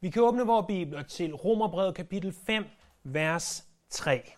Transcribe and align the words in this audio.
Vi 0.00 0.10
kan 0.10 0.22
åbne 0.22 0.46
vores 0.46 0.66
bibler 0.66 1.02
til 1.02 1.34
Romerbrevet 1.34 1.94
kapitel 1.94 2.32
5, 2.32 2.64
vers 3.02 3.66
3. 3.90 4.32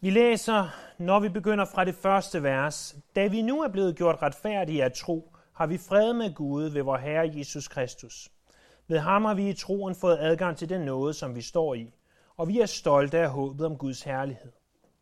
Vi 0.00 0.10
læser, 0.10 0.68
når 0.98 1.20
vi 1.20 1.28
begynder 1.28 1.64
fra 1.64 1.84
det 1.84 1.94
første 1.94 2.42
vers. 2.42 2.96
Da 3.16 3.26
vi 3.26 3.42
nu 3.42 3.62
er 3.62 3.68
blevet 3.68 3.96
gjort 3.96 4.22
retfærdige 4.22 4.84
af 4.84 4.92
tro, 4.92 5.32
har 5.52 5.66
vi 5.66 5.78
fred 5.78 6.12
med 6.12 6.34
Gud 6.34 6.64
ved 6.64 6.82
vor 6.82 6.96
Herre 6.96 7.32
Jesus 7.34 7.68
Kristus. 7.68 8.28
Ved 8.88 8.98
ham 8.98 9.24
har 9.24 9.34
vi 9.34 9.48
i 9.48 9.54
troen 9.54 9.94
fået 9.94 10.18
adgang 10.20 10.56
til 10.56 10.68
den 10.68 10.80
nåde, 10.80 11.14
som 11.14 11.34
vi 11.34 11.42
står 11.42 11.74
i, 11.74 11.92
og 12.36 12.48
vi 12.48 12.60
er 12.60 12.66
stolte 12.66 13.18
af 13.18 13.30
håbet 13.30 13.66
om 13.66 13.76
Guds 13.76 14.02
herlighed. 14.02 14.52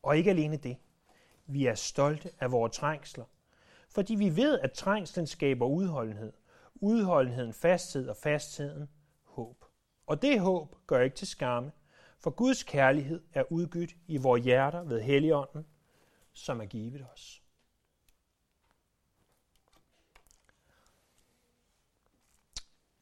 Og 0.02 0.16
ikke 0.16 0.30
alene 0.30 0.56
det. 0.56 0.76
Vi 1.50 1.66
er 1.66 1.74
stolte 1.74 2.30
af 2.40 2.52
vores 2.52 2.76
trængsler, 2.76 3.24
fordi 3.88 4.14
vi 4.14 4.36
ved, 4.36 4.58
at 4.58 4.72
trængslen 4.72 5.26
skaber 5.26 5.66
udholdenhed. 5.66 6.32
Udholdenheden 6.74 7.52
fasthed 7.52 8.08
og 8.08 8.16
fastheden 8.16 8.88
håb. 9.24 9.64
Og 10.06 10.22
det 10.22 10.40
håb 10.40 10.76
gør 10.86 11.00
ikke 11.00 11.16
til 11.16 11.26
skamme, 11.26 11.72
for 12.18 12.30
Guds 12.30 12.62
kærlighed 12.62 13.22
er 13.32 13.52
udgydt 13.52 13.96
i 14.06 14.16
vores 14.16 14.44
hjerter 14.44 14.82
ved 14.82 15.02
Helligånden, 15.02 15.66
som 16.32 16.60
er 16.60 16.66
givet 16.66 17.06
os. 17.12 17.42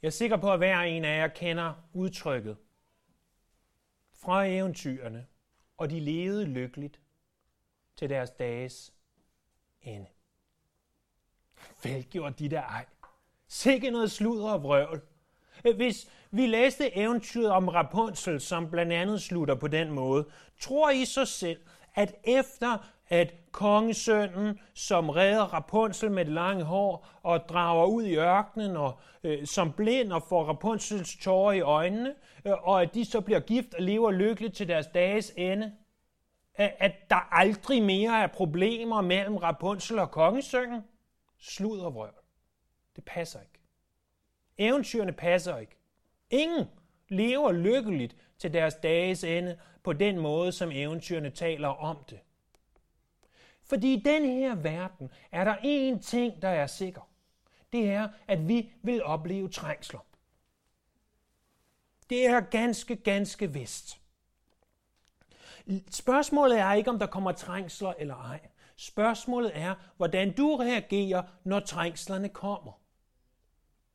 Jeg 0.03 0.09
er 0.09 0.13
sikker 0.13 0.37
på, 0.37 0.53
at 0.53 0.59
hver 0.59 0.81
en 0.81 1.05
af 1.05 1.19
jer 1.19 1.29
kender 1.29 1.75
udtrykket 1.93 2.57
fra 4.13 4.45
eventyrene, 4.45 5.27
og 5.77 5.91
de 5.91 6.01
levede 6.01 6.45
lykkeligt 6.45 7.01
til 7.97 8.11
deres 8.11 8.31
dages 8.31 8.93
ende. 9.83 10.07
Velgjort 11.83 12.39
de 12.39 12.49
der 12.49 12.63
ej. 12.63 12.85
Sikke 13.49 13.91
noget 13.91 14.11
sludder 14.11 14.51
og 14.51 14.63
vrøvl. 14.63 15.01
Øh, 15.65 15.77
hvis 15.77 16.09
vi 16.31 16.47
læste 16.47 16.97
eventyret 16.97 17.51
om 17.51 17.69
Rapunzel, 17.69 18.41
som 18.41 18.71
blandt 18.71 18.93
andet 18.93 19.23
slutter 19.23 19.55
på 19.55 19.69
den 19.69 19.91
måde, 19.91 20.25
tror 20.61 20.91
I 20.91 21.05
så 21.05 21.25
selv, 21.25 21.61
at 21.95 22.15
efter 22.25 22.79
at 23.09 23.35
kongesønnen, 23.53 24.61
som 24.75 25.11
redder 25.11 25.43
Rapunzel 25.43 26.11
med 26.11 26.25
det 26.25 26.33
lange 26.33 26.65
hår 26.65 27.09
og 27.23 27.49
drager 27.49 27.87
ud 27.87 28.03
i 28.03 28.17
ørkenen 28.17 28.77
og 28.77 28.99
øh, 29.23 29.47
som 29.47 29.73
blind 29.73 30.13
og 30.13 30.23
får 30.23 30.45
Rapunzels 30.45 31.17
tårer 31.17 31.53
i 31.53 31.61
øjnene, 31.61 32.15
øh, 32.45 32.53
og 32.63 32.83
at 32.83 32.95
de 32.95 33.05
så 33.05 33.21
bliver 33.21 33.41
gift 33.41 33.75
og 33.75 33.83
lever 33.83 34.11
lykkeligt 34.11 34.55
til 34.55 34.69
deres 34.69 34.87
dages 34.87 35.33
ende, 35.37 35.73
at 36.57 37.11
der 37.11 37.35
aldrig 37.35 37.83
mere 37.83 38.23
er 38.23 38.27
problemer 38.27 39.01
mellem 39.01 39.37
Rapunzel 39.37 39.99
og 39.99 40.11
kongesønnen, 40.11 40.85
slud 41.39 41.79
og 41.79 41.95
vrøvl. 41.95 42.15
Det 42.97 43.05
passer 43.05 43.41
ikke. 43.41 43.61
Eventyrene 44.59 45.13
passer 45.13 45.57
ikke. 45.59 45.77
Ingen 46.31 46.65
lever 47.09 47.53
lykkeligt 47.53 48.17
til 48.39 48.53
deres 48.53 48.75
dages 48.75 49.25
ende 49.25 49.59
på 49.83 49.93
den 49.93 50.19
måde, 50.19 50.53
som 50.53 50.71
eventyrene 50.73 51.31
taler 51.31 51.69
om 51.69 51.97
det. 52.11 52.21
Fordi 53.63 53.93
i 53.93 54.03
den 54.05 54.25
her 54.25 54.55
verden 54.55 55.11
er 55.33 55.45
der 55.45 55.57
én 55.57 56.03
ting, 56.03 56.43
der 56.43 56.49
er 56.49 56.67
sikker. 56.67 57.11
Det 57.73 57.91
er, 57.91 58.09
at 58.27 58.49
vi 58.49 58.73
vil 58.83 59.05
opleve 59.05 59.49
trængsler. 59.49 60.01
Det 62.11 62.27
er 62.27 62.41
ganske, 62.41 62.97
ganske 62.97 63.53
vist. 63.53 64.01
Spørgsmålet 65.91 66.59
er 66.59 66.73
ikke, 66.73 66.91
om 66.91 66.99
der 66.99 67.07
kommer 67.07 67.33
trængsler 67.33 67.93
eller 67.99 68.15
ej. 68.15 68.49
Spørgsmålet 68.77 69.51
er, 69.55 69.75
hvordan 69.97 70.37
du 70.37 70.57
reagerer, 70.57 71.23
når 71.45 71.61
trængslerne 71.61 72.29
kommer. 72.29 72.81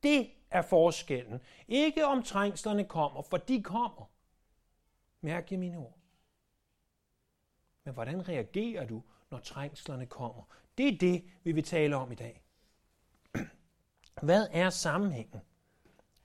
Det 0.02 0.30
er 0.50 0.62
forskellen. 0.62 1.40
Ikke 1.68 2.06
om 2.06 2.22
trængslerne 2.22 2.84
kommer, 2.84 3.22
for 3.22 3.36
de 3.36 3.62
kommer. 3.62 4.10
Mærk 5.20 5.52
i 5.52 5.56
mine 5.56 5.78
ord. 5.78 5.98
Men 7.84 7.94
hvordan 7.94 8.28
reagerer 8.28 8.86
du, 8.86 9.02
når 9.30 9.38
trængslerne 9.38 10.06
kommer? 10.06 10.42
Det 10.78 10.88
er 10.88 10.98
det, 10.98 11.24
vi 11.44 11.52
vil 11.52 11.64
tale 11.64 11.96
om 11.96 12.12
i 12.12 12.14
dag. 12.14 12.42
Hvad 14.22 14.46
er 14.50 14.70
sammenhængen? 14.70 15.40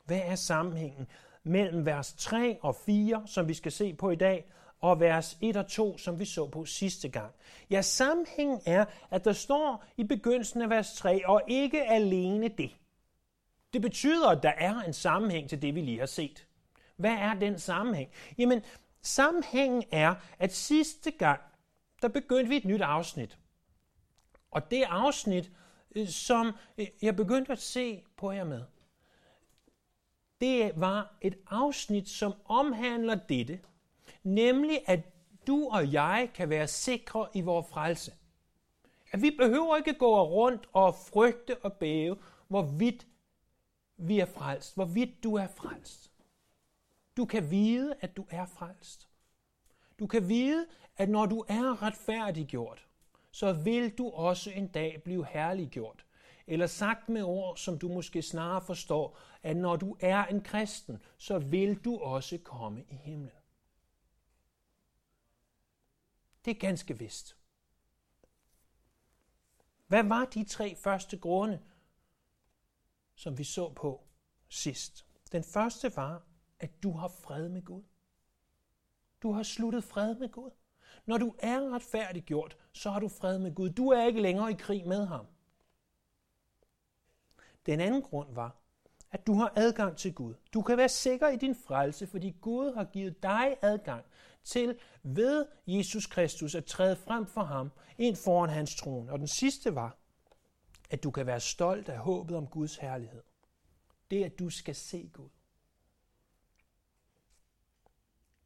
Hvad 0.05 0.21
er 0.23 0.35
sammenhængen 0.35 1.07
mellem 1.43 1.85
vers 1.85 2.13
3 2.13 2.59
og 2.61 2.75
4, 2.75 3.23
som 3.27 3.47
vi 3.47 3.53
skal 3.53 3.71
se 3.71 3.93
på 3.93 4.09
i 4.09 4.15
dag, 4.15 4.51
og 4.79 4.99
vers 4.99 5.37
1 5.41 5.57
og 5.57 5.67
2, 5.67 5.97
som 5.97 6.19
vi 6.19 6.25
så 6.25 6.47
på 6.47 6.65
sidste 6.65 7.09
gang. 7.09 7.33
Ja, 7.69 7.81
sammenhængen 7.81 8.61
er, 8.65 8.85
at 9.11 9.25
der 9.25 9.33
står 9.33 9.83
i 9.97 10.03
begyndelsen 10.03 10.61
af 10.61 10.69
vers 10.69 10.93
3, 10.93 11.27
og 11.27 11.41
ikke 11.47 11.83
alene 11.83 12.47
det. 12.47 12.71
Det 13.73 13.81
betyder, 13.81 14.29
at 14.29 14.43
der 14.43 14.49
er 14.57 14.81
en 14.81 14.93
sammenhæng 14.93 15.49
til 15.49 15.61
det, 15.61 15.75
vi 15.75 15.81
lige 15.81 15.99
har 15.99 16.05
set. 16.05 16.47
Hvad 16.97 17.11
er 17.11 17.33
den 17.33 17.59
sammenhæng? 17.59 18.09
Jamen, 18.37 18.61
sammenhængen 19.01 19.83
er, 19.91 20.15
at 20.39 20.53
sidste 20.53 21.11
gang, 21.11 21.41
der 22.01 22.07
begyndte 22.07 22.49
vi 22.49 22.57
et 22.57 22.65
nyt 22.65 22.81
afsnit. 22.81 23.37
Og 24.51 24.71
det 24.71 24.83
afsnit, 24.83 25.51
øh, 25.95 26.07
som 26.07 26.55
øh, 26.77 26.87
jeg 27.01 27.15
begyndte 27.15 27.51
at 27.51 27.59
se 27.61 28.03
på 28.17 28.31
jer 28.31 28.43
med, 28.43 28.63
det 30.41 30.71
var 30.75 31.17
et 31.21 31.37
afsnit, 31.47 32.09
som 32.09 32.33
omhandler 32.45 33.15
dette, 33.15 33.59
nemlig 34.27 34.81
at 34.85 34.99
du 35.47 35.69
og 35.71 35.93
jeg 35.93 36.29
kan 36.33 36.49
være 36.49 36.67
sikre 36.67 37.27
i 37.33 37.41
vores 37.41 37.67
frelse. 37.67 38.11
At 39.11 39.21
vi 39.21 39.31
behøver 39.31 39.77
ikke 39.77 39.93
gå 39.93 40.23
rundt 40.23 40.69
og 40.73 40.95
frygte 40.95 41.57
og 41.57 41.73
bæve, 41.73 42.17
hvorvidt 42.47 43.07
vi 43.97 44.19
er 44.19 44.25
frelst, 44.25 44.75
hvorvidt 44.75 45.23
du 45.23 45.35
er 45.35 45.47
frelst. 45.47 46.11
Du 47.17 47.25
kan 47.25 47.51
vide, 47.51 47.95
at 48.01 48.17
du 48.17 48.25
er 48.29 48.45
frelst. 48.45 49.07
Du 49.99 50.07
kan 50.07 50.29
vide, 50.29 50.65
at 50.97 51.09
når 51.09 51.25
du 51.25 51.45
er 51.47 51.83
retfærdiggjort, 51.83 52.87
så 53.31 53.53
vil 53.53 53.97
du 53.97 54.09
også 54.09 54.51
en 54.51 54.67
dag 54.67 55.01
blive 55.03 55.25
herliggjort. 55.25 56.05
Eller 56.47 56.67
sagt 56.67 57.09
med 57.09 57.23
ord, 57.23 57.57
som 57.57 57.79
du 57.79 57.87
måske 57.87 58.21
snarere 58.21 58.61
forstår, 58.61 59.17
at 59.43 59.57
når 59.57 59.75
du 59.75 59.97
er 59.99 60.25
en 60.25 60.41
kristen, 60.41 61.01
så 61.17 61.39
vil 61.39 61.75
du 61.75 61.97
også 61.97 62.37
komme 62.37 62.83
i 62.89 62.95
himlen. 62.95 63.36
Det 66.47 66.55
er 66.55 66.59
ganske 66.59 66.97
vist. 66.99 67.37
Hvad 69.87 70.03
var 70.03 70.25
de 70.25 70.43
tre 70.43 70.75
første 70.75 71.17
grunde, 71.17 71.63
som 73.15 73.37
vi 73.37 73.43
så 73.43 73.73
på 73.73 74.07
sidst? 74.49 75.05
Den 75.31 75.43
første 75.43 75.95
var, 75.95 76.23
at 76.59 76.83
du 76.83 76.91
har 76.91 77.07
fred 77.07 77.49
med 77.49 77.61
Gud. 77.61 77.83
Du 79.21 79.31
har 79.31 79.43
sluttet 79.43 79.83
fred 79.83 80.15
med 80.15 80.31
Gud. 80.31 80.51
Når 81.05 81.17
du 81.17 81.35
er 81.39 81.73
retfærdiggjort, 81.75 82.57
så 82.73 82.89
har 82.89 82.99
du 82.99 83.07
fred 83.07 83.39
med 83.39 83.55
Gud. 83.55 83.69
Du 83.69 83.89
er 83.89 84.05
ikke 84.05 84.21
længere 84.21 84.51
i 84.51 84.55
krig 84.59 84.87
med 84.87 85.05
ham. 85.05 85.25
Den 87.65 87.79
anden 87.79 88.01
grund 88.01 88.33
var, 88.33 88.55
at 89.11 89.27
du 89.27 89.33
har 89.33 89.53
adgang 89.55 89.97
til 89.97 90.13
Gud. 90.13 90.33
Du 90.53 90.61
kan 90.61 90.77
være 90.77 90.89
sikker 90.89 91.27
i 91.27 91.35
din 91.35 91.55
frelse, 91.55 92.07
fordi 92.07 92.35
Gud 92.41 92.73
har 92.73 92.83
givet 92.83 93.23
dig 93.23 93.57
adgang 93.61 94.05
til 94.43 94.79
ved 95.03 95.45
Jesus 95.67 96.07
Kristus 96.07 96.55
at 96.55 96.65
træde 96.65 96.95
frem 96.95 97.25
for 97.25 97.43
ham 97.43 97.71
ind 97.97 98.15
foran 98.15 98.49
hans 98.49 98.75
trone. 98.75 99.11
Og 99.11 99.19
den 99.19 99.27
sidste 99.27 99.75
var, 99.75 99.97
at 100.89 101.03
du 101.03 101.11
kan 101.11 101.25
være 101.25 101.39
stolt 101.39 101.89
af 101.89 101.97
håbet 101.97 102.37
om 102.37 102.47
Guds 102.47 102.77
herlighed. 102.77 103.23
Det 104.11 104.23
at 104.23 104.39
du 104.39 104.49
skal 104.49 104.75
se 104.75 105.09
Gud. 105.13 105.29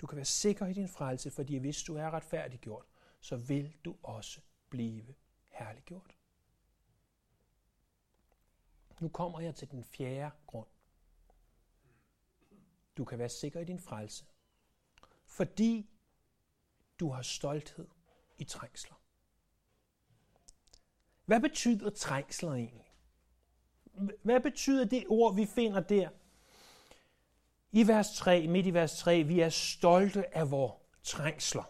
Du 0.01 0.07
kan 0.07 0.15
være 0.15 0.25
sikker 0.25 0.67
i 0.67 0.73
din 0.73 0.87
frelse, 0.87 1.31
fordi 1.31 1.57
hvis 1.57 1.83
du 1.83 1.95
er 1.95 2.11
retfærdiggjort, 2.11 2.85
så 3.19 3.35
vil 3.35 3.75
du 3.85 3.95
også 4.03 4.41
blive 4.69 5.05
herliggjort. 5.49 6.15
Nu 9.01 9.09
kommer 9.09 9.39
jeg 9.39 9.55
til 9.55 9.71
den 9.71 9.83
fjerde 9.83 10.35
grund. 10.47 10.67
Du 12.97 13.05
kan 13.05 13.19
være 13.19 13.29
sikker 13.29 13.59
i 13.59 13.65
din 13.65 13.79
frelse, 13.79 14.25
fordi 15.25 15.89
du 16.99 17.09
har 17.09 17.21
stolthed 17.21 17.87
i 18.37 18.43
trængsler. 18.43 18.95
Hvad 21.25 21.39
betyder 21.39 21.89
trængsler 21.89 22.53
egentlig? 22.53 22.91
Hvad 24.21 24.39
betyder 24.39 24.85
det 24.85 25.05
ord, 25.09 25.35
vi 25.35 25.45
finder 25.45 25.79
der? 25.79 26.09
I 27.71 27.87
vers 27.87 28.17
3, 28.17 28.47
midt 28.47 28.65
i 28.65 28.73
vers 28.73 28.99
3, 28.99 29.23
vi 29.23 29.39
er 29.39 29.49
stolte 29.49 30.37
af 30.37 30.51
vores 30.51 30.73
trængsler. 31.03 31.63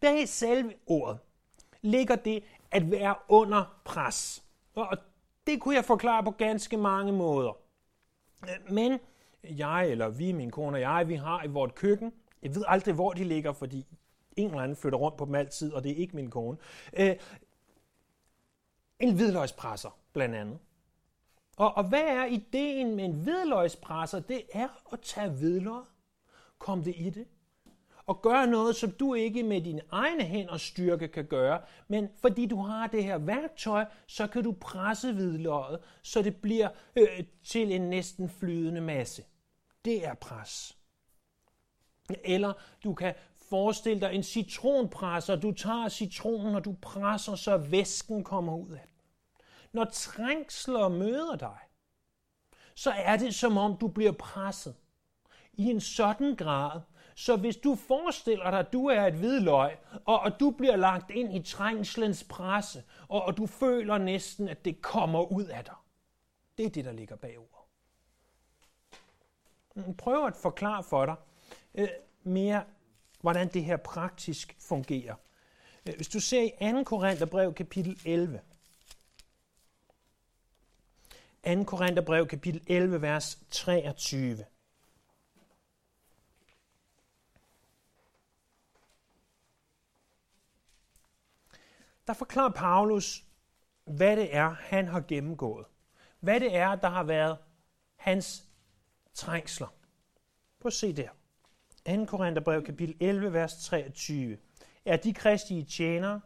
Bag 0.00 0.28
selve 0.28 0.74
ordet 0.86 1.18
ligger 1.82 2.16
det 2.16 2.44
at 2.70 2.90
være 2.90 3.16
under 3.28 3.82
pres. 3.84 4.44
Og 4.74 4.98
det 5.46 5.60
kunne 5.60 5.74
jeg 5.74 5.84
forklare 5.84 6.24
på 6.24 6.30
ganske 6.30 6.76
mange 6.76 7.12
måder. 7.12 7.56
Men 8.70 8.98
jeg, 9.44 9.88
eller 9.90 10.08
vi, 10.08 10.32
min 10.32 10.50
kone 10.50 10.76
og 10.76 10.80
jeg, 10.80 11.08
vi 11.08 11.14
har 11.14 11.44
i 11.44 11.48
vort 11.48 11.74
køkken, 11.74 12.12
jeg 12.42 12.54
ved 12.54 12.64
aldrig, 12.68 12.94
hvor 12.94 13.12
de 13.12 13.24
ligger, 13.24 13.52
fordi 13.52 13.86
en 14.36 14.46
eller 14.46 14.60
anden 14.60 14.76
flytter 14.76 14.98
rundt 14.98 15.16
på 15.16 15.24
dem 15.24 15.34
altid, 15.34 15.72
og 15.72 15.84
det 15.84 15.92
er 15.92 15.96
ikke 15.96 16.16
min 16.16 16.30
kone. 16.30 16.58
Øh, 16.92 17.16
En 19.00 19.14
hvidløgspresser, 19.14 19.98
blandt 20.12 20.34
andet. 20.34 20.58
Og, 21.56 21.74
og 21.76 21.84
hvad 21.88 22.02
er 22.02 22.24
ideen 22.24 22.96
med 22.96 23.04
en 23.04 23.12
hvidløgspresser? 23.12 24.20
Det 24.20 24.42
er 24.52 24.68
at 24.92 25.00
tage 25.00 25.30
hvidløg, 25.30 25.84
kom 26.58 26.82
det 26.84 26.94
i 26.96 27.10
det, 27.10 27.26
og 28.06 28.22
gøre 28.22 28.46
noget, 28.46 28.76
som 28.76 28.90
du 28.90 29.14
ikke 29.14 29.42
med 29.42 29.60
dine 29.60 29.82
egne 29.90 30.24
hænder 30.24 30.56
styrke 30.56 31.08
kan 31.08 31.24
gøre, 31.24 31.60
men 31.88 32.08
fordi 32.20 32.46
du 32.46 32.60
har 32.60 32.86
det 32.86 33.04
her 33.04 33.18
værktøj, 33.18 33.84
så 34.06 34.26
kan 34.26 34.44
du 34.44 34.52
presse 34.60 35.12
hvidløget, 35.12 35.80
så 36.02 36.22
det 36.22 36.36
bliver 36.36 36.68
øh, 36.96 37.24
til 37.44 37.72
en 37.72 37.82
næsten 37.82 38.28
flydende 38.28 38.80
masse. 38.80 39.24
Det 39.84 40.06
er 40.06 40.14
pres. 40.14 40.78
Eller 42.24 42.52
du 42.84 42.94
kan 42.94 43.14
forestille 43.48 44.00
dig 44.00 44.14
en 44.14 44.22
citronpresser. 44.22 45.36
Du 45.36 45.52
tager 45.52 45.88
citronen, 45.88 46.54
og 46.54 46.64
du 46.64 46.76
presser, 46.82 47.34
så 47.34 47.56
væsken 47.56 48.24
kommer 48.24 48.56
ud 48.56 48.70
af 48.70 48.80
den. 48.80 48.94
Når 49.72 49.84
trængsler 49.84 50.88
møder 50.88 51.36
dig, 51.36 51.58
så 52.74 52.90
er 52.90 53.16
det 53.16 53.34
som 53.34 53.56
om 53.56 53.76
du 53.76 53.88
bliver 53.88 54.12
presset 54.12 54.74
i 55.52 55.64
en 55.64 55.80
sådan 55.80 56.36
grad, 56.36 56.80
så 57.14 57.36
hvis 57.36 57.56
du 57.56 57.74
forestiller 57.74 58.50
dig, 58.50 58.58
at 58.58 58.72
du 58.72 58.86
er 58.86 59.06
et 59.06 59.14
hvidløg, 59.14 59.76
og, 60.04 60.20
og 60.20 60.40
du 60.40 60.50
bliver 60.50 60.76
lagt 60.76 61.10
ind 61.10 61.36
i 61.36 61.42
trængslens 61.42 62.24
presse, 62.24 62.82
og, 63.08 63.22
og 63.22 63.36
du 63.36 63.46
føler 63.46 63.98
næsten, 63.98 64.48
at 64.48 64.64
det 64.64 64.82
kommer 64.82 65.32
ud 65.32 65.44
af 65.44 65.64
dig. 65.64 65.74
Det 66.58 66.66
er 66.66 66.70
det, 66.70 66.84
der 66.84 66.92
ligger 66.92 67.16
bagover. 67.16 67.68
Mm, 69.74 69.96
prøv 69.96 70.26
at 70.26 70.36
forklare 70.36 70.82
for 70.82 71.06
dig 71.06 71.14
øh, 71.74 71.88
mere, 72.22 72.64
hvordan 73.20 73.48
det 73.48 73.64
her 73.64 73.76
praktisk 73.76 74.56
fungerer. 74.60 75.14
Øh, 75.88 75.96
hvis 75.96 76.08
du 76.08 76.20
ser 76.20 76.42
i 76.42 76.72
2. 76.72 76.84
Korintherbrev 76.84 77.54
kapitel 77.54 78.00
11, 78.04 78.40
2. 81.46 81.64
Korintherbrev 81.64 82.26
kapitel 82.26 82.62
11, 82.66 83.02
vers 83.02 83.38
23. 83.50 84.44
Der 92.06 92.12
forklarer 92.12 92.50
Paulus, 92.50 93.24
hvad 93.84 94.16
det 94.16 94.36
er, 94.36 94.50
han 94.50 94.88
har 94.88 95.00
gennemgået. 95.00 95.66
Hvad 96.20 96.40
det 96.40 96.56
er, 96.56 96.74
der 96.74 96.88
har 96.88 97.02
været 97.02 97.38
hans 97.96 98.44
trængsler. 99.14 99.74
Prøv 100.60 100.66
at 100.66 100.72
se 100.72 100.92
der. 100.92 101.08
2. 101.96 102.04
Korintherbrev 102.04 102.64
kapitel 102.64 102.96
11, 103.00 103.32
vers 103.32 103.64
23. 103.64 104.38
Er 104.84 104.96
de 104.96 105.14
kristige 105.14 105.64
tjenere? 105.64 106.20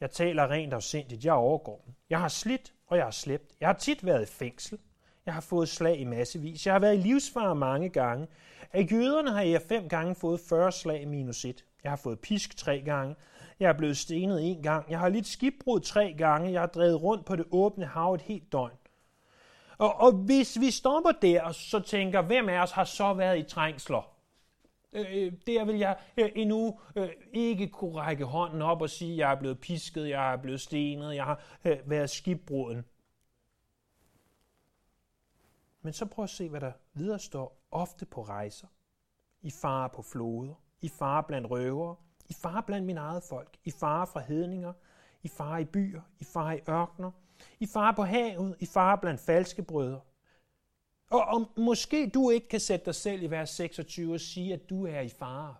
Jeg 0.00 0.10
taler 0.10 0.50
rent 0.50 0.74
og 0.74 0.82
sindigt, 0.82 1.24
jeg 1.24 1.32
overgår 1.32 1.82
dem. 1.86 1.94
Jeg 2.10 2.20
har 2.20 2.28
slidt, 2.28 2.74
og 2.86 2.96
jeg 2.96 3.06
har 3.06 3.10
slæbt. 3.10 3.54
Jeg 3.60 3.68
har 3.68 3.74
tit 3.74 4.06
været 4.06 4.22
i 4.22 4.32
fængsel. 4.32 4.78
Jeg 5.26 5.34
har 5.34 5.40
fået 5.40 5.68
slag 5.68 5.98
i 5.98 6.04
massevis. 6.04 6.66
Jeg 6.66 6.74
har 6.74 6.78
været 6.78 6.94
i 6.94 7.00
livsfare 7.00 7.54
mange 7.54 7.88
gange. 7.88 8.26
Af 8.72 8.88
jøderne 8.92 9.30
har 9.30 9.42
jeg 9.42 9.62
fem 9.62 9.88
gange 9.88 10.14
fået 10.14 10.40
40 10.48 10.72
slag 10.72 11.08
minus 11.08 11.44
et. 11.44 11.64
Jeg 11.84 11.92
har 11.92 11.96
fået 11.96 12.20
pisk 12.20 12.56
tre 12.56 12.82
gange. 12.84 13.14
Jeg 13.60 13.68
er 13.68 13.72
blevet 13.72 13.96
stenet 13.96 14.50
en 14.50 14.62
gang. 14.62 14.90
Jeg 14.90 14.98
har 14.98 15.08
lidt 15.08 15.26
skibbrud 15.26 15.80
tre 15.80 16.14
gange. 16.18 16.52
Jeg 16.52 16.60
har 16.60 16.66
drevet 16.66 17.02
rundt 17.02 17.24
på 17.26 17.36
det 17.36 17.46
åbne 17.50 17.86
hav 17.86 18.14
et 18.14 18.20
helt 18.20 18.52
døgn. 18.52 18.78
Og, 19.78 19.94
og 19.94 20.12
hvis 20.12 20.60
vi 20.60 20.70
stopper 20.70 21.10
der 21.22 21.52
så 21.52 21.80
tænker, 21.80 22.22
hvem 22.22 22.48
af 22.48 22.62
os 22.62 22.72
har 22.72 22.84
så 22.84 23.14
været 23.14 23.38
i 23.38 23.42
trængsler? 23.42 24.14
Øh, 24.92 25.06
øh, 25.12 25.32
der 25.46 25.64
vil 25.64 25.78
jeg 25.78 25.98
øh, 26.16 26.30
endnu 26.34 26.80
øh, 26.96 27.08
ikke 27.32 27.68
kunne 27.68 28.00
række 28.00 28.24
hånden 28.24 28.62
op 28.62 28.82
og 28.82 28.90
sige, 28.90 29.16
jeg 29.16 29.32
er 29.32 29.38
blevet 29.38 29.60
pisket, 29.60 30.08
jeg 30.08 30.32
er 30.32 30.36
blevet 30.36 30.60
stenet, 30.60 31.14
jeg 31.14 31.24
har 31.24 31.42
øh, 31.64 31.90
været 31.90 32.10
skibbruden. 32.10 32.84
Men 35.82 35.92
så 35.92 36.06
prøv 36.06 36.22
at 36.22 36.30
se, 36.30 36.48
hvad 36.48 36.60
der 36.60 36.72
videre 36.94 37.18
står. 37.18 37.58
Ofte 37.70 38.06
på 38.06 38.22
rejser, 38.22 38.66
i 39.42 39.50
fare 39.50 39.88
på 39.88 40.02
floder, 40.02 40.54
i 40.80 40.88
fare 40.88 41.22
blandt 41.22 41.50
røvere, 41.50 41.96
i 42.28 42.34
fare 42.34 42.62
blandt 42.62 42.86
min 42.86 42.98
eget 42.98 43.22
folk, 43.22 43.58
i 43.64 43.70
fare 43.70 44.06
fra 44.06 44.20
hedninger, 44.20 44.72
i 45.22 45.28
fare 45.28 45.62
i 45.62 45.64
byer, 45.64 46.02
i 46.20 46.24
fare 46.24 46.58
i 46.58 46.60
ørkner, 46.68 47.10
i 47.60 47.66
fare 47.66 47.94
på 47.94 48.02
havet, 48.02 48.56
i 48.60 48.66
fare 48.66 48.98
blandt 48.98 49.20
falske 49.20 49.62
brødre. 49.62 50.00
Og, 51.10 51.24
og 51.24 51.50
måske 51.56 52.10
du 52.10 52.30
ikke 52.30 52.48
kan 52.48 52.60
sætte 52.60 52.86
dig 52.86 52.94
selv 52.94 53.22
i 53.22 53.26
vers 53.26 53.50
26 53.50 54.14
og 54.14 54.20
sige, 54.20 54.54
at 54.54 54.70
du 54.70 54.86
er 54.86 55.00
i 55.00 55.08
fare. 55.08 55.54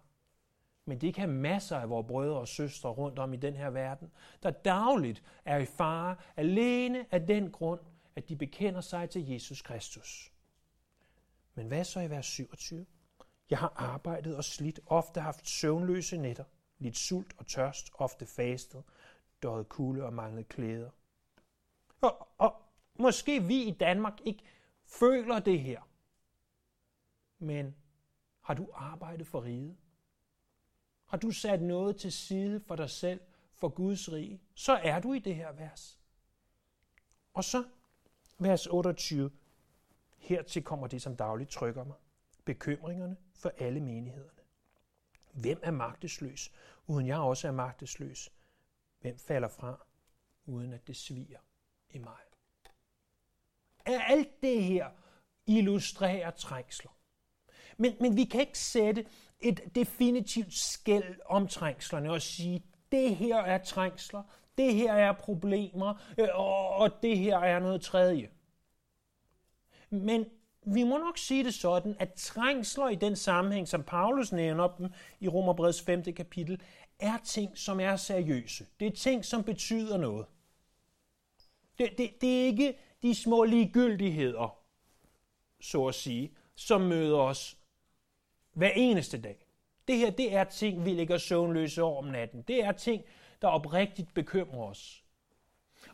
Men 0.84 1.00
det 1.00 1.14
kan 1.14 1.28
masser 1.28 1.78
af 1.78 1.90
vores 1.90 2.06
brødre 2.06 2.38
og 2.38 2.48
søstre 2.48 2.90
rundt 2.90 3.18
om 3.18 3.34
i 3.34 3.36
den 3.36 3.54
her 3.54 3.70
verden, 3.70 4.10
der 4.42 4.50
dagligt 4.50 5.22
er 5.44 5.58
i 5.58 5.64
fare 5.64 6.16
alene 6.36 7.06
af 7.10 7.26
den 7.26 7.50
grund, 7.50 7.80
at 8.16 8.28
de 8.28 8.36
bekender 8.36 8.80
sig 8.80 9.10
til 9.10 9.28
Jesus 9.28 9.62
Kristus. 9.62 10.32
Men 11.54 11.66
hvad 11.66 11.84
så 11.84 12.00
i 12.00 12.10
vers 12.10 12.26
27? 12.26 12.86
Jeg 13.50 13.58
har 13.58 13.72
arbejdet 13.76 14.36
og 14.36 14.44
slidt, 14.44 14.80
ofte 14.86 15.20
haft 15.20 15.48
søvnløse 15.48 16.16
nætter, 16.16 16.44
lidt 16.78 16.96
sult 16.96 17.34
og 17.38 17.46
tørst, 17.46 17.90
ofte 17.94 18.26
fastet, 18.26 18.82
døjet 19.42 19.68
kulde 19.68 20.04
og 20.04 20.12
manglet 20.12 20.48
klæder. 20.48 20.90
Og, 22.00 22.28
og 22.38 22.62
måske 22.94 23.42
vi 23.42 23.62
i 23.62 23.70
Danmark 23.70 24.20
ikke 24.24 24.44
føler 24.84 25.38
det 25.38 25.60
her, 25.60 25.82
men 27.38 27.76
har 28.40 28.54
du 28.54 28.68
arbejdet 28.74 29.26
for 29.26 29.44
riget? 29.44 29.76
Har 31.06 31.16
du 31.16 31.30
sat 31.30 31.62
noget 31.62 31.96
til 31.96 32.12
side 32.12 32.60
for 32.60 32.76
dig 32.76 32.90
selv, 32.90 33.20
for 33.54 33.68
Guds 33.68 34.12
rige? 34.12 34.40
Så 34.54 34.72
er 34.72 35.00
du 35.00 35.12
i 35.12 35.18
det 35.18 35.34
her 35.34 35.52
vers. 35.52 36.00
Og 37.34 37.44
så 37.44 37.64
vers 38.38 38.66
28. 38.66 39.30
Hertil 40.16 40.64
kommer 40.64 40.86
det, 40.86 41.02
som 41.02 41.16
dagligt 41.16 41.50
trykker 41.50 41.84
mig. 41.84 41.96
Bekymringerne 42.44 43.16
for 43.34 43.52
alle 43.58 43.80
menighederne. 43.80 44.37
Hvem 45.40 45.60
er 45.62 45.70
magtesløs, 45.70 46.52
uden 46.86 47.06
jeg 47.06 47.18
også 47.18 47.48
er 47.48 47.52
magtesløs? 47.52 48.30
Hvem 49.00 49.18
falder 49.18 49.48
fra, 49.48 49.86
uden 50.46 50.72
at 50.72 50.86
det 50.86 50.96
sviger 50.96 51.38
i 51.90 51.98
mig? 51.98 52.16
Alt 53.86 54.42
det 54.42 54.64
her 54.64 54.90
illustrerer 55.46 56.30
trængsler. 56.30 56.90
Men, 57.76 57.96
men 58.00 58.16
vi 58.16 58.24
kan 58.24 58.40
ikke 58.40 58.58
sætte 58.58 59.06
et 59.40 59.60
definitivt 59.74 60.54
skæld 60.54 61.20
om 61.26 61.48
trængslerne 61.48 62.10
og 62.10 62.22
sige, 62.22 62.64
det 62.92 63.16
her 63.16 63.36
er 63.36 63.64
trængsler, 63.64 64.22
det 64.58 64.74
her 64.74 64.92
er 64.92 65.12
problemer, 65.12 66.14
øh, 66.18 66.28
og, 66.34 66.68
og 66.68 67.02
det 67.02 67.18
her 67.18 67.38
er 67.38 67.58
noget 67.58 67.82
tredje. 67.82 68.30
Men 69.90 70.26
vi 70.74 70.82
må 70.82 70.98
nok 70.98 71.18
sige 71.18 71.44
det 71.44 71.54
sådan, 71.54 71.96
at 71.98 72.12
trængsler 72.12 72.88
i 72.88 72.94
den 72.94 73.16
sammenhæng, 73.16 73.68
som 73.68 73.82
Paulus 73.82 74.32
nævner 74.32 74.68
dem 74.68 74.88
i 75.20 75.28
Romerbreds 75.28 75.82
5. 75.82 76.02
kapitel, 76.02 76.60
er 76.98 77.18
ting, 77.24 77.58
som 77.58 77.80
er 77.80 77.96
seriøse. 77.96 78.66
Det 78.80 78.86
er 78.86 78.96
ting, 78.96 79.24
som 79.24 79.44
betyder 79.44 79.96
noget. 79.96 80.26
Det, 81.78 81.90
det, 81.98 82.10
det 82.20 82.40
er 82.40 82.44
ikke 82.44 82.78
de 83.02 83.14
små 83.14 83.44
ligegyldigheder, 83.44 84.58
så 85.60 85.86
at 85.86 85.94
sige, 85.94 86.32
som 86.54 86.80
møder 86.80 87.18
os 87.18 87.58
hver 88.52 88.70
eneste 88.70 89.20
dag. 89.20 89.46
Det 89.88 89.96
her, 89.96 90.10
det 90.10 90.34
er 90.34 90.44
ting, 90.44 90.84
vi 90.84 90.90
ligger 90.90 91.18
søvnløse 91.18 91.82
over 91.82 91.98
om 91.98 92.04
natten. 92.04 92.42
Det 92.42 92.64
er 92.64 92.72
ting, 92.72 93.02
der 93.42 93.48
oprigtigt 93.48 94.14
bekymrer 94.14 94.64
os. 94.64 95.04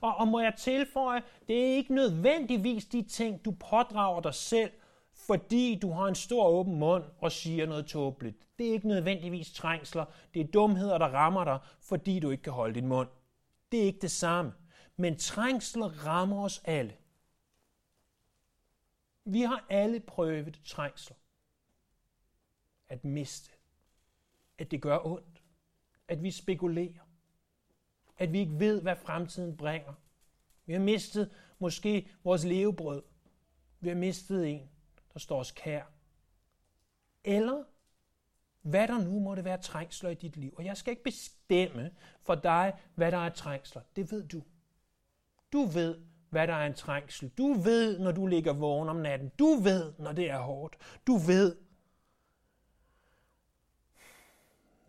Og, 0.00 0.16
og 0.16 0.28
må 0.28 0.40
jeg 0.40 0.54
tilføje, 0.58 1.22
det 1.48 1.58
er 1.58 1.76
ikke 1.76 1.94
nødvendigvis 1.94 2.84
de 2.84 3.02
ting, 3.02 3.44
du 3.44 3.50
pådrager 3.50 4.20
dig 4.20 4.34
selv, 4.34 4.70
fordi 5.14 5.78
du 5.82 5.92
har 5.92 6.04
en 6.04 6.14
stor 6.14 6.46
åben 6.48 6.78
mund 6.78 7.04
og 7.18 7.32
siger 7.32 7.66
noget 7.66 7.86
tåbeligt. 7.86 8.36
Det 8.58 8.68
er 8.68 8.72
ikke 8.72 8.88
nødvendigvis 8.88 9.52
trængsler. 9.52 10.04
Det 10.34 10.40
er 10.40 10.46
dumheder, 10.46 10.98
der 10.98 11.06
rammer 11.06 11.44
dig, 11.44 11.58
fordi 11.80 12.20
du 12.20 12.30
ikke 12.30 12.42
kan 12.42 12.52
holde 12.52 12.74
din 12.74 12.86
mund. 12.86 13.08
Det 13.72 13.80
er 13.80 13.84
ikke 13.84 14.00
det 14.00 14.10
samme. 14.10 14.52
Men 14.96 15.18
trængsler 15.18 16.06
rammer 16.06 16.44
os 16.44 16.62
alle. 16.64 16.96
Vi 19.24 19.40
har 19.42 19.66
alle 19.70 20.00
prøvet 20.00 20.60
trængsler. 20.64 21.16
At 22.88 23.04
miste. 23.04 23.50
At 24.58 24.70
det 24.70 24.82
gør 24.82 25.06
ondt. 25.06 25.42
At 26.08 26.22
vi 26.22 26.30
spekulerer 26.30 27.03
at 28.18 28.32
vi 28.32 28.38
ikke 28.38 28.58
ved, 28.58 28.82
hvad 28.82 28.96
fremtiden 28.96 29.56
bringer. 29.56 29.92
Vi 30.66 30.72
har 30.72 30.80
mistet 30.80 31.30
måske 31.58 32.08
vores 32.24 32.44
levebrød. 32.44 33.02
Vi 33.80 33.88
har 33.88 33.96
mistet 33.96 34.50
en, 34.50 34.70
der 35.12 35.18
står 35.18 35.40
os 35.40 35.50
kær. 35.50 35.82
Eller 37.24 37.64
hvad 38.62 38.88
der 38.88 38.98
nu 38.98 39.20
måtte 39.20 39.44
være 39.44 39.58
trængsler 39.58 40.10
i 40.10 40.14
dit 40.14 40.36
liv. 40.36 40.54
Og 40.56 40.64
jeg 40.64 40.76
skal 40.76 40.90
ikke 40.90 41.02
bestemme 41.02 41.90
for 42.20 42.34
dig, 42.34 42.78
hvad 42.94 43.12
der 43.12 43.18
er 43.18 43.30
trængsler. 43.30 43.82
Det 43.96 44.10
ved 44.10 44.28
du. 44.28 44.42
Du 45.52 45.64
ved, 45.64 45.98
hvad 46.30 46.46
der 46.46 46.54
er 46.54 46.66
en 46.66 46.74
trængsel. 46.74 47.28
Du 47.28 47.52
ved, 47.52 47.98
når 47.98 48.12
du 48.12 48.26
ligger 48.26 48.52
vågen 48.52 48.88
om 48.88 48.96
natten. 48.96 49.32
Du 49.38 49.54
ved, 49.54 49.92
når 49.98 50.12
det 50.12 50.30
er 50.30 50.38
hårdt. 50.38 50.76
Du 51.06 51.16
ved, 51.16 51.56